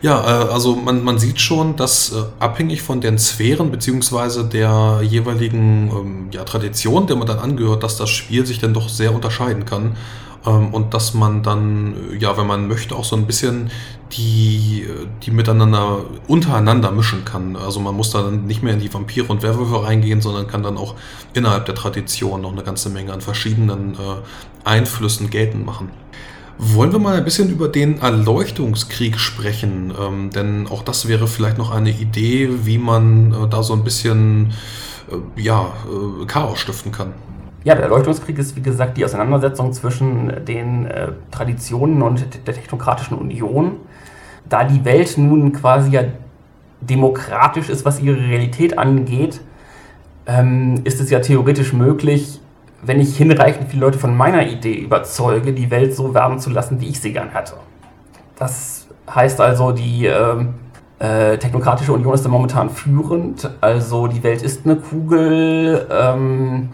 Ja, 0.00 0.20
äh, 0.20 0.52
also 0.52 0.76
man, 0.76 1.02
man 1.02 1.18
sieht 1.18 1.40
schon, 1.40 1.76
dass 1.76 2.12
äh, 2.12 2.22
abhängig 2.38 2.82
von 2.82 3.00
den 3.00 3.18
Sphären 3.18 3.70
beziehungsweise 3.70 4.44
der 4.44 5.00
jeweiligen 5.02 5.90
ähm, 5.90 6.28
ja, 6.32 6.44
Tradition, 6.44 7.06
der 7.06 7.16
man 7.16 7.26
dann 7.26 7.38
angehört, 7.38 7.82
dass 7.82 7.96
das 7.96 8.10
Spiel 8.10 8.46
sich 8.46 8.58
dann 8.60 8.74
doch 8.74 8.88
sehr 8.88 9.14
unterscheiden 9.14 9.64
kann. 9.64 9.96
Ähm, 10.46 10.72
und 10.72 10.94
dass 10.94 11.14
man 11.14 11.42
dann, 11.42 11.94
äh, 12.12 12.16
ja, 12.16 12.36
wenn 12.36 12.46
man 12.46 12.68
möchte, 12.68 12.94
auch 12.94 13.04
so 13.04 13.16
ein 13.16 13.26
bisschen 13.26 13.70
die, 14.12 14.86
die 15.22 15.30
miteinander 15.30 15.98
untereinander 16.28 16.90
mischen 16.92 17.24
kann. 17.26 17.56
Also 17.56 17.78
man 17.80 17.94
muss 17.94 18.10
dann 18.10 18.46
nicht 18.46 18.62
mehr 18.62 18.72
in 18.72 18.80
die 18.80 18.92
Vampire 18.92 19.26
und 19.26 19.42
Werwölfe 19.42 19.84
reingehen, 19.84 20.22
sondern 20.22 20.46
kann 20.46 20.62
dann 20.62 20.78
auch 20.78 20.94
innerhalb 21.34 21.66
der 21.66 21.74
Tradition 21.74 22.40
noch 22.40 22.52
eine 22.52 22.62
ganze 22.62 22.88
Menge 22.88 23.12
an 23.12 23.20
verschiedenen 23.20 23.98
Einflüssen 24.64 25.28
geltend 25.28 25.66
machen. 25.66 25.90
Wollen 26.60 26.90
wir 26.90 26.98
mal 26.98 27.16
ein 27.16 27.24
bisschen 27.24 27.50
über 27.50 27.68
den 27.68 28.00
Erleuchtungskrieg 28.00 29.18
sprechen? 29.20 29.92
Ähm, 29.98 30.30
denn 30.30 30.66
auch 30.66 30.82
das 30.82 31.06
wäre 31.06 31.28
vielleicht 31.28 31.56
noch 31.56 31.70
eine 31.70 31.90
Idee, 31.90 32.50
wie 32.64 32.78
man 32.78 33.32
äh, 33.32 33.48
da 33.48 33.62
so 33.62 33.74
ein 33.74 33.84
bisschen 33.84 34.52
äh, 35.08 35.40
ja, 35.40 35.72
äh, 35.86 36.26
Chaos 36.26 36.58
stiften 36.58 36.90
kann. 36.90 37.12
Ja, 37.62 37.76
der 37.76 37.84
Erleuchtungskrieg 37.84 38.38
ist 38.38 38.56
wie 38.56 38.60
gesagt 38.60 38.96
die 38.96 39.04
Auseinandersetzung 39.04 39.72
zwischen 39.72 40.44
den 40.46 40.86
äh, 40.86 41.12
Traditionen 41.30 42.02
und 42.02 42.26
der 42.46 42.54
Technokratischen 42.54 43.16
Union. 43.16 43.76
da 44.48 44.64
die 44.64 44.84
Welt 44.84 45.16
nun 45.16 45.52
quasi 45.52 45.90
ja 45.92 46.02
demokratisch 46.80 47.68
ist, 47.68 47.84
was 47.84 48.00
ihre 48.00 48.18
Realität 48.18 48.78
angeht, 48.78 49.40
ähm, 50.26 50.80
ist 50.84 51.00
es 51.00 51.10
ja 51.10 51.20
theoretisch 51.20 51.72
möglich, 51.72 52.40
wenn 52.82 53.00
ich 53.00 53.16
hinreichend 53.16 53.68
viele 53.70 53.82
Leute 53.82 53.98
von 53.98 54.16
meiner 54.16 54.46
Idee 54.46 54.74
überzeuge, 54.74 55.52
die 55.52 55.70
Welt 55.70 55.94
so 55.94 56.14
werden 56.14 56.38
zu 56.38 56.50
lassen, 56.50 56.80
wie 56.80 56.88
ich 56.88 57.00
sie 57.00 57.12
gern 57.12 57.30
hätte. 57.30 57.54
Das 58.36 58.86
heißt 59.12 59.40
also, 59.40 59.72
die 59.72 60.06
äh, 60.06 60.44
äh, 60.98 61.38
Technokratische 61.38 61.92
Union 61.92 62.14
ist 62.14 62.24
da 62.24 62.28
momentan 62.28 62.70
führend. 62.70 63.50
Also 63.60 64.06
die 64.06 64.22
Welt 64.22 64.42
ist 64.42 64.64
eine 64.64 64.76
Kugel, 64.76 65.86
ähm, 65.90 66.70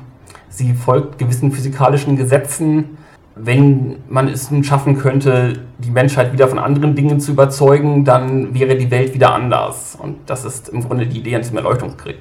sie 0.49 0.75
folgt 0.75 1.19
gewissen 1.19 1.53
physikalischen 1.53 2.17
Gesetzen. 2.17 2.99
Wenn 3.37 3.97
man 4.09 4.29
es 4.29 4.51
nun 4.51 4.63
schaffen 4.63 4.97
könnte, 4.97 5.65
die 5.79 5.91
Menschheit 5.91 6.33
wieder 6.33 6.47
von 6.47 6.59
anderen 6.59 6.95
Dingen 6.95 7.19
zu 7.19 7.33
überzeugen, 7.33 8.05
dann 8.05 8.55
wäre 8.55 8.77
die 8.77 8.91
Welt 8.91 9.13
wieder 9.13 9.35
anders. 9.35 9.99
Und 10.01 10.19
das 10.27 10.45
ist 10.45 10.69
im 10.69 10.85
Grunde 10.85 11.07
die 11.07 11.19
Idee 11.19 11.35
an 11.35 11.43
diesem 11.43 11.57
Erleuchtungskrieg. 11.57 12.19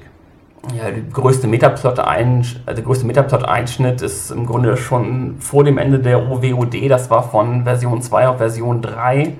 Ja, 0.72 0.90
der 0.90 1.02
größte 1.12 1.46
Metaplot-Einschnitt 1.46 2.62
also 2.66 3.06
Metaplot 3.06 4.02
ist 4.02 4.30
im 4.30 4.46
Grunde 4.46 4.76
schon 4.76 5.36
vor 5.38 5.62
dem 5.62 5.76
Ende 5.78 5.98
der 5.98 6.30
OWOD, 6.30 6.88
das 6.88 7.10
war 7.10 7.22
von 7.22 7.64
Version 7.64 8.00
2 8.00 8.28
auf 8.28 8.38
Version 8.38 8.80
3, 8.80 9.34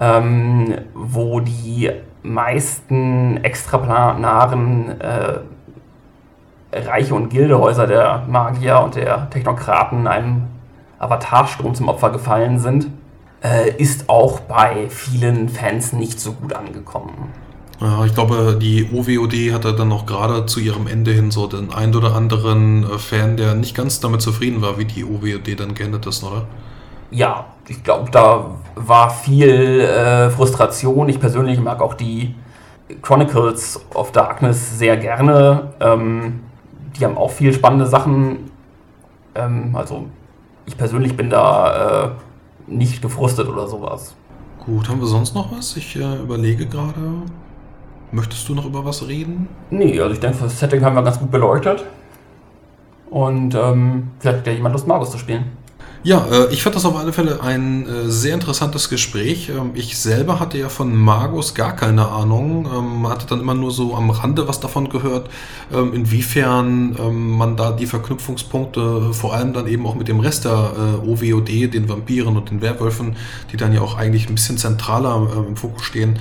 ähm, 0.00 0.74
wo 0.94 1.40
die 1.40 1.90
meisten 2.22 3.38
extraplanaren 3.44 5.00
äh, 5.00 5.38
Reiche 6.72 7.14
und 7.14 7.28
Gildehäuser 7.28 7.86
der 7.86 8.24
Magier 8.26 8.80
und 8.80 8.96
der 8.96 9.28
Technokraten 9.30 10.06
einem 10.06 10.44
Avatarsturm 10.98 11.74
zum 11.74 11.88
Opfer 11.88 12.10
gefallen 12.10 12.58
sind, 12.58 12.88
äh, 13.42 13.70
ist 13.76 14.08
auch 14.08 14.40
bei 14.40 14.88
vielen 14.88 15.48
Fans 15.48 15.92
nicht 15.92 16.20
so 16.20 16.32
gut 16.32 16.52
angekommen. 16.52 17.32
Ja, 17.80 18.04
ich 18.04 18.14
glaube, 18.14 18.58
die 18.60 18.88
OWOD 18.92 19.54
hatte 19.54 19.72
dann 19.72 19.88
noch 19.88 20.04
gerade 20.04 20.46
zu 20.46 20.58
ihrem 20.58 20.88
Ende 20.88 21.12
hin 21.12 21.30
so 21.30 21.46
den 21.46 21.72
ein 21.72 21.94
oder 21.94 22.14
anderen 22.14 22.82
äh, 22.82 22.98
Fan, 22.98 23.36
der 23.36 23.54
nicht 23.54 23.76
ganz 23.76 24.00
damit 24.00 24.20
zufrieden 24.20 24.62
war, 24.62 24.78
wie 24.78 24.84
die 24.84 25.04
OWOD 25.04 25.58
dann 25.58 25.74
geendet 25.74 26.06
ist, 26.06 26.24
oder? 26.24 26.46
Ja, 27.10 27.46
ich 27.68 27.82
glaube, 27.84 28.10
da 28.10 28.56
war 28.74 29.10
viel 29.10 29.80
äh, 29.80 30.28
Frustration. 30.30 31.08
Ich 31.08 31.20
persönlich 31.20 31.60
mag 31.60 31.80
auch 31.80 31.94
die 31.94 32.34
Chronicles 33.00 33.80
of 33.94 34.10
Darkness 34.12 34.78
sehr 34.78 34.96
gerne. 34.96 35.72
Ähm, 35.80 36.40
die 36.98 37.04
haben 37.04 37.16
auch 37.16 37.30
viel 37.30 37.52
spannende 37.52 37.86
Sachen. 37.86 38.50
Ähm, 39.34 39.74
also 39.74 40.06
ich 40.66 40.76
persönlich 40.76 41.16
bin 41.16 41.30
da 41.30 42.06
äh, 42.06 42.10
nicht 42.66 43.00
gefrustet 43.02 43.48
oder 43.48 43.68
sowas. 43.68 44.14
Gut, 44.66 44.88
haben 44.88 45.00
wir 45.00 45.06
sonst 45.06 45.34
noch 45.34 45.56
was? 45.56 45.76
Ich 45.76 45.96
äh, 45.96 46.16
überlege 46.16 46.66
gerade. 46.66 47.22
Möchtest 48.10 48.48
du 48.48 48.54
noch 48.54 48.64
über 48.64 48.84
was 48.84 49.06
reden? 49.06 49.48
Nee, 49.70 50.00
also 50.00 50.14
ich 50.14 50.20
denke, 50.20 50.38
das 50.40 50.58
Setting 50.58 50.82
haben 50.84 50.94
wir 50.94 51.02
ganz 51.02 51.18
gut 51.18 51.30
beleuchtet. 51.30 51.84
Und 53.10 53.54
ähm, 53.54 54.10
vielleicht 54.18 54.38
hat 54.38 54.46
ja 54.46 54.52
jemand 54.52 54.74
Lust, 54.74 54.86
Magus 54.86 55.10
zu 55.10 55.18
spielen. 55.18 55.44
Ja, 56.04 56.26
äh, 56.30 56.52
ich 56.52 56.62
fand 56.62 56.76
das 56.76 56.84
auf 56.84 56.96
alle 56.96 57.12
Fälle 57.12 57.42
ein 57.42 57.86
äh, 57.86 58.08
sehr 58.08 58.34
interessantes 58.34 58.88
Gespräch. 58.88 59.48
Ähm, 59.48 59.72
ich 59.74 59.98
selber 59.98 60.38
hatte 60.38 60.56
ja 60.56 60.68
von 60.68 60.94
Magus 60.94 61.54
gar 61.54 61.74
keine 61.74 62.06
Ahnung, 62.08 62.68
ähm, 62.72 63.08
hatte 63.08 63.26
dann 63.26 63.40
immer 63.40 63.54
nur 63.54 63.72
so 63.72 63.96
am 63.96 64.10
Rande 64.10 64.46
was 64.46 64.60
davon 64.60 64.90
gehört, 64.90 65.28
ähm, 65.72 65.92
inwiefern 65.92 66.96
man 67.36 67.56
da 67.56 67.72
die 67.72 67.86
Verknüpfungspunkte 67.86 69.12
vor 69.12 69.34
allem 69.34 69.52
dann 69.52 69.66
eben 69.66 69.86
auch 69.86 69.94
mit 69.96 70.08
dem 70.08 70.20
Rest 70.20 70.44
der 70.44 70.72
äh, 71.04 71.08
OWOD, 71.08 71.74
den 71.74 71.88
Vampiren 71.88 72.36
und 72.36 72.50
den 72.50 72.62
Werwölfen, 72.62 73.16
die 73.52 73.56
dann 73.56 73.72
ja 73.72 73.80
auch 73.80 73.96
eigentlich 73.96 74.28
ein 74.28 74.34
bisschen 74.34 74.56
zentraler 74.56 75.28
im 75.48 75.56
Fokus 75.56 75.84
stehen, 75.84 76.18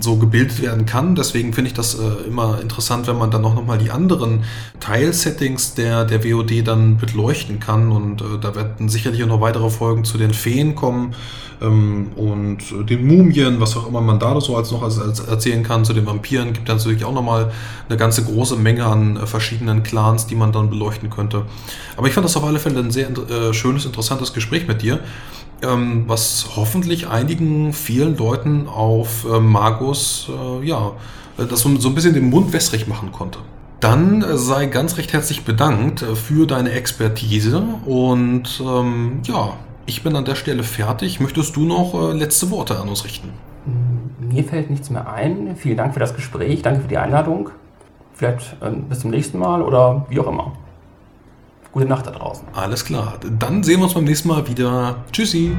so 0.00 0.16
gebildet 0.16 0.62
werden 0.62 0.86
kann. 0.86 1.16
Deswegen 1.16 1.52
finde 1.52 1.68
ich 1.68 1.74
das 1.74 1.98
immer 2.26 2.60
interessant, 2.60 3.08
wenn 3.08 3.18
man 3.18 3.32
dann 3.32 3.44
auch 3.44 3.54
nochmal 3.54 3.78
die 3.78 3.90
anderen 3.90 4.44
Teilsettings 4.78 5.74
der, 5.74 6.04
der 6.04 6.24
WOD 6.24 6.66
dann 6.66 6.98
beleuchten 6.98 7.58
kann. 7.58 7.90
Und 7.90 8.22
da 8.40 8.54
werden 8.54 8.88
sicherlich 8.96 9.22
auch 9.22 9.28
noch 9.28 9.40
weitere 9.40 9.70
Folgen 9.70 10.04
zu 10.04 10.18
den 10.18 10.34
Feen 10.34 10.74
kommen 10.74 11.14
ähm, 11.60 12.08
und 12.16 12.58
den 12.88 13.06
Mumien, 13.06 13.60
was 13.60 13.76
auch 13.76 13.86
immer 13.86 14.00
man 14.00 14.18
da 14.18 14.40
so 14.40 14.56
als 14.56 14.72
noch 14.72 14.82
als, 14.82 14.98
als 14.98 15.20
erzählen 15.20 15.62
kann. 15.62 15.84
Zu 15.84 15.92
den 15.92 16.06
Vampiren 16.06 16.52
gibt 16.52 16.68
es 16.68 16.74
natürlich 16.84 17.04
auch 17.04 17.14
nochmal 17.14 17.52
eine 17.88 17.96
ganze 17.96 18.24
große 18.24 18.56
Menge 18.56 18.84
an 18.86 19.16
äh, 19.16 19.26
verschiedenen 19.26 19.82
Clans, 19.82 20.26
die 20.26 20.34
man 20.34 20.52
dann 20.52 20.70
beleuchten 20.70 21.10
könnte. 21.10 21.42
Aber 21.96 22.08
ich 22.08 22.14
fand 22.14 22.24
das 22.24 22.36
auf 22.36 22.44
alle 22.44 22.58
Fälle 22.58 22.80
ein 22.80 22.90
sehr 22.90 23.08
äh, 23.10 23.52
schönes, 23.54 23.84
interessantes 23.86 24.32
Gespräch 24.32 24.66
mit 24.66 24.82
dir 24.82 25.00
ähm, 25.62 26.04
was 26.06 26.48
hoffentlich 26.56 27.08
einigen, 27.08 27.72
vielen 27.72 28.16
Leuten 28.16 28.68
auf 28.68 29.24
äh, 29.24 29.40
Magus, 29.40 30.28
äh, 30.28 30.66
ja, 30.66 30.92
das 31.36 31.60
so, 31.60 31.74
so, 31.76 31.88
ein 31.88 31.94
bisschen 31.94 32.14
den 32.14 32.30
Mund 32.30 32.52
wässrig 32.52 32.86
machen 32.86 33.12
konnte. 33.12 33.38
Dann 33.80 34.22
äh, 34.22 34.36
sei 34.36 34.66
ganz 34.66 34.96
recht 34.96 35.12
herzlich 35.12 35.44
bedankt 35.44 36.02
äh, 36.02 36.16
für 36.16 36.46
deine 36.46 36.72
Expertise 36.72 37.62
und 37.84 38.62
ähm, 38.64 39.20
ja, 39.24 39.54
ich 39.86 40.02
bin 40.02 40.16
an 40.16 40.24
der 40.24 40.34
Stelle 40.34 40.62
fertig. 40.62 41.20
Möchtest 41.20 41.56
du 41.56 41.64
noch 41.64 41.94
äh, 41.94 42.12
letzte 42.12 42.50
Worte 42.50 42.78
an 42.78 42.88
uns 42.88 43.04
richten? 43.04 43.30
Mir 44.18 44.44
fällt 44.44 44.70
nichts 44.70 44.90
mehr 44.90 45.12
ein. 45.12 45.56
Vielen 45.56 45.76
Dank 45.76 45.94
für 45.94 46.00
das 46.00 46.14
Gespräch, 46.14 46.62
danke 46.62 46.80
für 46.82 46.88
die 46.88 46.98
Einladung. 46.98 47.50
Vielleicht 48.14 48.56
äh, 48.62 48.70
bis 48.70 49.00
zum 49.00 49.10
nächsten 49.10 49.38
Mal 49.38 49.62
oder 49.62 50.06
wie 50.08 50.18
auch 50.20 50.28
immer. 50.28 50.52
Gute 51.72 51.86
Nacht 51.86 52.06
da 52.06 52.12
draußen. 52.12 52.48
Alles 52.54 52.84
klar. 52.84 53.18
Dann 53.38 53.62
sehen 53.62 53.80
wir 53.80 53.84
uns 53.84 53.94
beim 53.94 54.04
nächsten 54.04 54.28
Mal 54.28 54.48
wieder. 54.48 54.96
Tschüssi. 55.12 55.54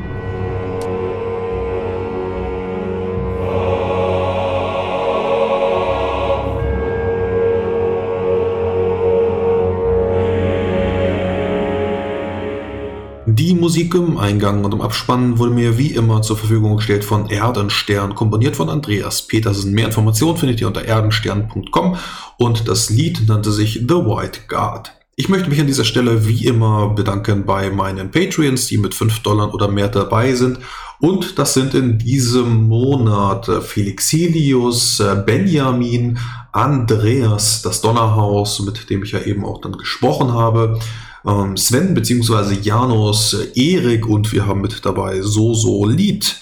Musik 13.67 13.95
im 13.95 14.17
Eingang 14.17 14.63
und 14.63 14.73
im 14.73 14.79
Abspann 14.79 15.39
wurde 15.39 15.51
mir 15.51 15.77
wie 15.77 15.87
immer 15.87 16.21
zur 16.21 16.37
Verfügung 16.37 16.77
gestellt 16.77 17.03
von 17.03 17.29
Erdenstern, 17.29 18.15
komponiert 18.15 18.55
von 18.55 18.69
Andreas 18.69 19.23
Petersen. 19.23 19.73
Mehr 19.73 19.87
Informationen 19.87 20.37
findet 20.37 20.61
ihr 20.61 20.67
unter 20.67 20.85
erdenstern.com 20.85 21.97
und 22.37 22.69
das 22.69 22.89
Lied 22.89 23.27
nannte 23.27 23.51
sich 23.51 23.73
The 23.73 23.95
White 23.95 24.39
Guard. 24.47 24.93
Ich 25.17 25.27
möchte 25.27 25.49
mich 25.49 25.59
an 25.59 25.67
dieser 25.67 25.83
Stelle 25.83 26.25
wie 26.25 26.45
immer 26.45 26.91
bedanken 26.91 27.45
bei 27.45 27.69
meinen 27.69 28.09
Patreons, 28.09 28.67
die 28.67 28.77
mit 28.77 28.93
5 28.93 29.19
Dollar 29.19 29.53
oder 29.53 29.67
mehr 29.67 29.89
dabei 29.89 30.33
sind. 30.33 30.59
Und 31.01 31.37
das 31.37 31.53
sind 31.53 31.73
in 31.73 31.99
diesem 31.99 32.69
Monat 32.69 33.51
Felixilius, 33.63 35.03
Benjamin, 35.25 36.17
Andreas, 36.53 37.63
das 37.63 37.81
Donnerhaus, 37.81 38.61
mit 38.61 38.89
dem 38.89 39.03
ich 39.03 39.11
ja 39.11 39.19
eben 39.19 39.43
auch 39.43 39.59
dann 39.59 39.73
gesprochen 39.73 40.31
habe, 40.31 40.79
ähm, 41.27 41.57
Sven 41.57 41.93
bzw. 41.93 42.55
Janus, 42.61 43.33
Erik 43.55 44.07
und 44.07 44.31
wir 44.31 44.45
haben 44.45 44.61
mit 44.61 44.85
dabei 44.85 45.21
Soso 45.21 45.85
Lied. 45.85 46.37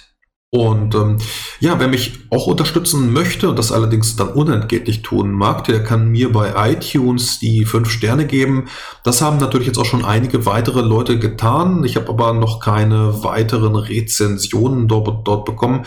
Und 0.52 0.96
ähm, 0.96 1.18
ja, 1.60 1.78
wer 1.80 1.90
mich 1.90 2.14
auch 2.30 2.48
unterstützen 2.48 3.12
möchte 3.12 3.50
und 3.50 3.60
das 3.60 3.74
allerdings 3.74 4.16
dann 4.16 4.30
unentgeltlich 4.30 5.02
tun 5.02 5.32
mag, 5.32 5.66
der 5.66 5.84
kann 5.84 6.08
mir 6.10 6.32
bei 6.32 6.72
iTunes 6.72 7.40
die 7.40 7.66
fünf 7.66 7.90
Sterne 7.90 8.26
geben. 8.26 8.70
Das 9.04 9.22
haben 9.22 9.38
natürlich 9.38 9.68
jetzt 9.68 9.78
auch 9.78 9.86
schon 9.86 10.06
einige 10.06 10.46
weitere 10.46 10.80
Leute 10.80 11.20
getan. 11.20 11.84
Ich 11.84 11.98
habe 11.98 12.08
aber 12.08 12.32
noch 12.34 12.62
keine 12.62 13.22
weiteren 13.24 13.76
Rezensionen 13.76 14.88
dort, 14.88 15.28
dort 15.28 15.44
bekommen 15.44 15.86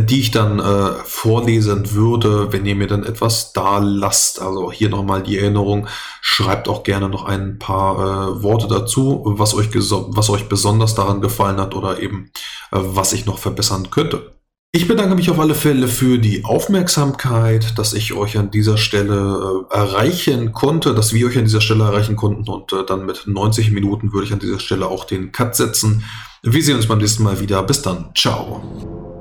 die 0.00 0.20
ich 0.20 0.30
dann 0.30 0.58
äh, 0.58 0.92
vorlesen 1.04 1.92
würde, 1.92 2.52
wenn 2.52 2.64
ihr 2.64 2.74
mir 2.74 2.86
dann 2.86 3.04
etwas 3.04 3.52
da 3.52 3.78
lasst. 3.78 4.40
Also 4.40 4.72
hier 4.72 4.88
nochmal 4.88 5.22
die 5.22 5.38
Erinnerung, 5.38 5.86
schreibt 6.22 6.68
auch 6.68 6.82
gerne 6.82 7.08
noch 7.08 7.24
ein 7.24 7.58
paar 7.58 7.96
äh, 7.96 8.42
Worte 8.42 8.68
dazu, 8.68 9.22
was 9.24 9.54
euch, 9.54 9.68
was 9.72 10.30
euch 10.30 10.48
besonders 10.48 10.94
daran 10.94 11.20
gefallen 11.20 11.60
hat 11.60 11.74
oder 11.74 12.00
eben 12.00 12.30
äh, 12.70 12.78
was 12.80 13.12
ich 13.12 13.26
noch 13.26 13.38
verbessern 13.38 13.90
könnte. 13.90 14.32
Ich 14.74 14.88
bedanke 14.88 15.14
mich 15.14 15.30
auf 15.30 15.38
alle 15.38 15.54
Fälle 15.54 15.86
für 15.86 16.16
die 16.16 16.46
Aufmerksamkeit, 16.46 17.78
dass 17.78 17.92
ich 17.92 18.14
euch 18.14 18.38
an 18.38 18.50
dieser 18.50 18.78
Stelle 18.78 19.66
äh, 19.70 19.74
erreichen 19.74 20.52
konnte, 20.52 20.94
dass 20.94 21.12
wir 21.12 21.26
euch 21.26 21.36
an 21.36 21.44
dieser 21.44 21.60
Stelle 21.60 21.84
erreichen 21.84 22.16
konnten 22.16 22.50
und 22.50 22.72
äh, 22.72 22.86
dann 22.86 23.04
mit 23.04 23.24
90 23.26 23.70
Minuten 23.72 24.14
würde 24.14 24.26
ich 24.26 24.32
an 24.32 24.38
dieser 24.38 24.60
Stelle 24.60 24.86
auch 24.86 25.04
den 25.04 25.30
Cut 25.30 25.54
setzen. 25.54 26.04
Wir 26.42 26.62
sehen 26.62 26.76
uns 26.76 26.86
beim 26.86 26.98
nächsten 26.98 27.22
Mal 27.22 27.38
wieder. 27.38 27.62
Bis 27.62 27.82
dann. 27.82 28.12
Ciao. 28.16 29.11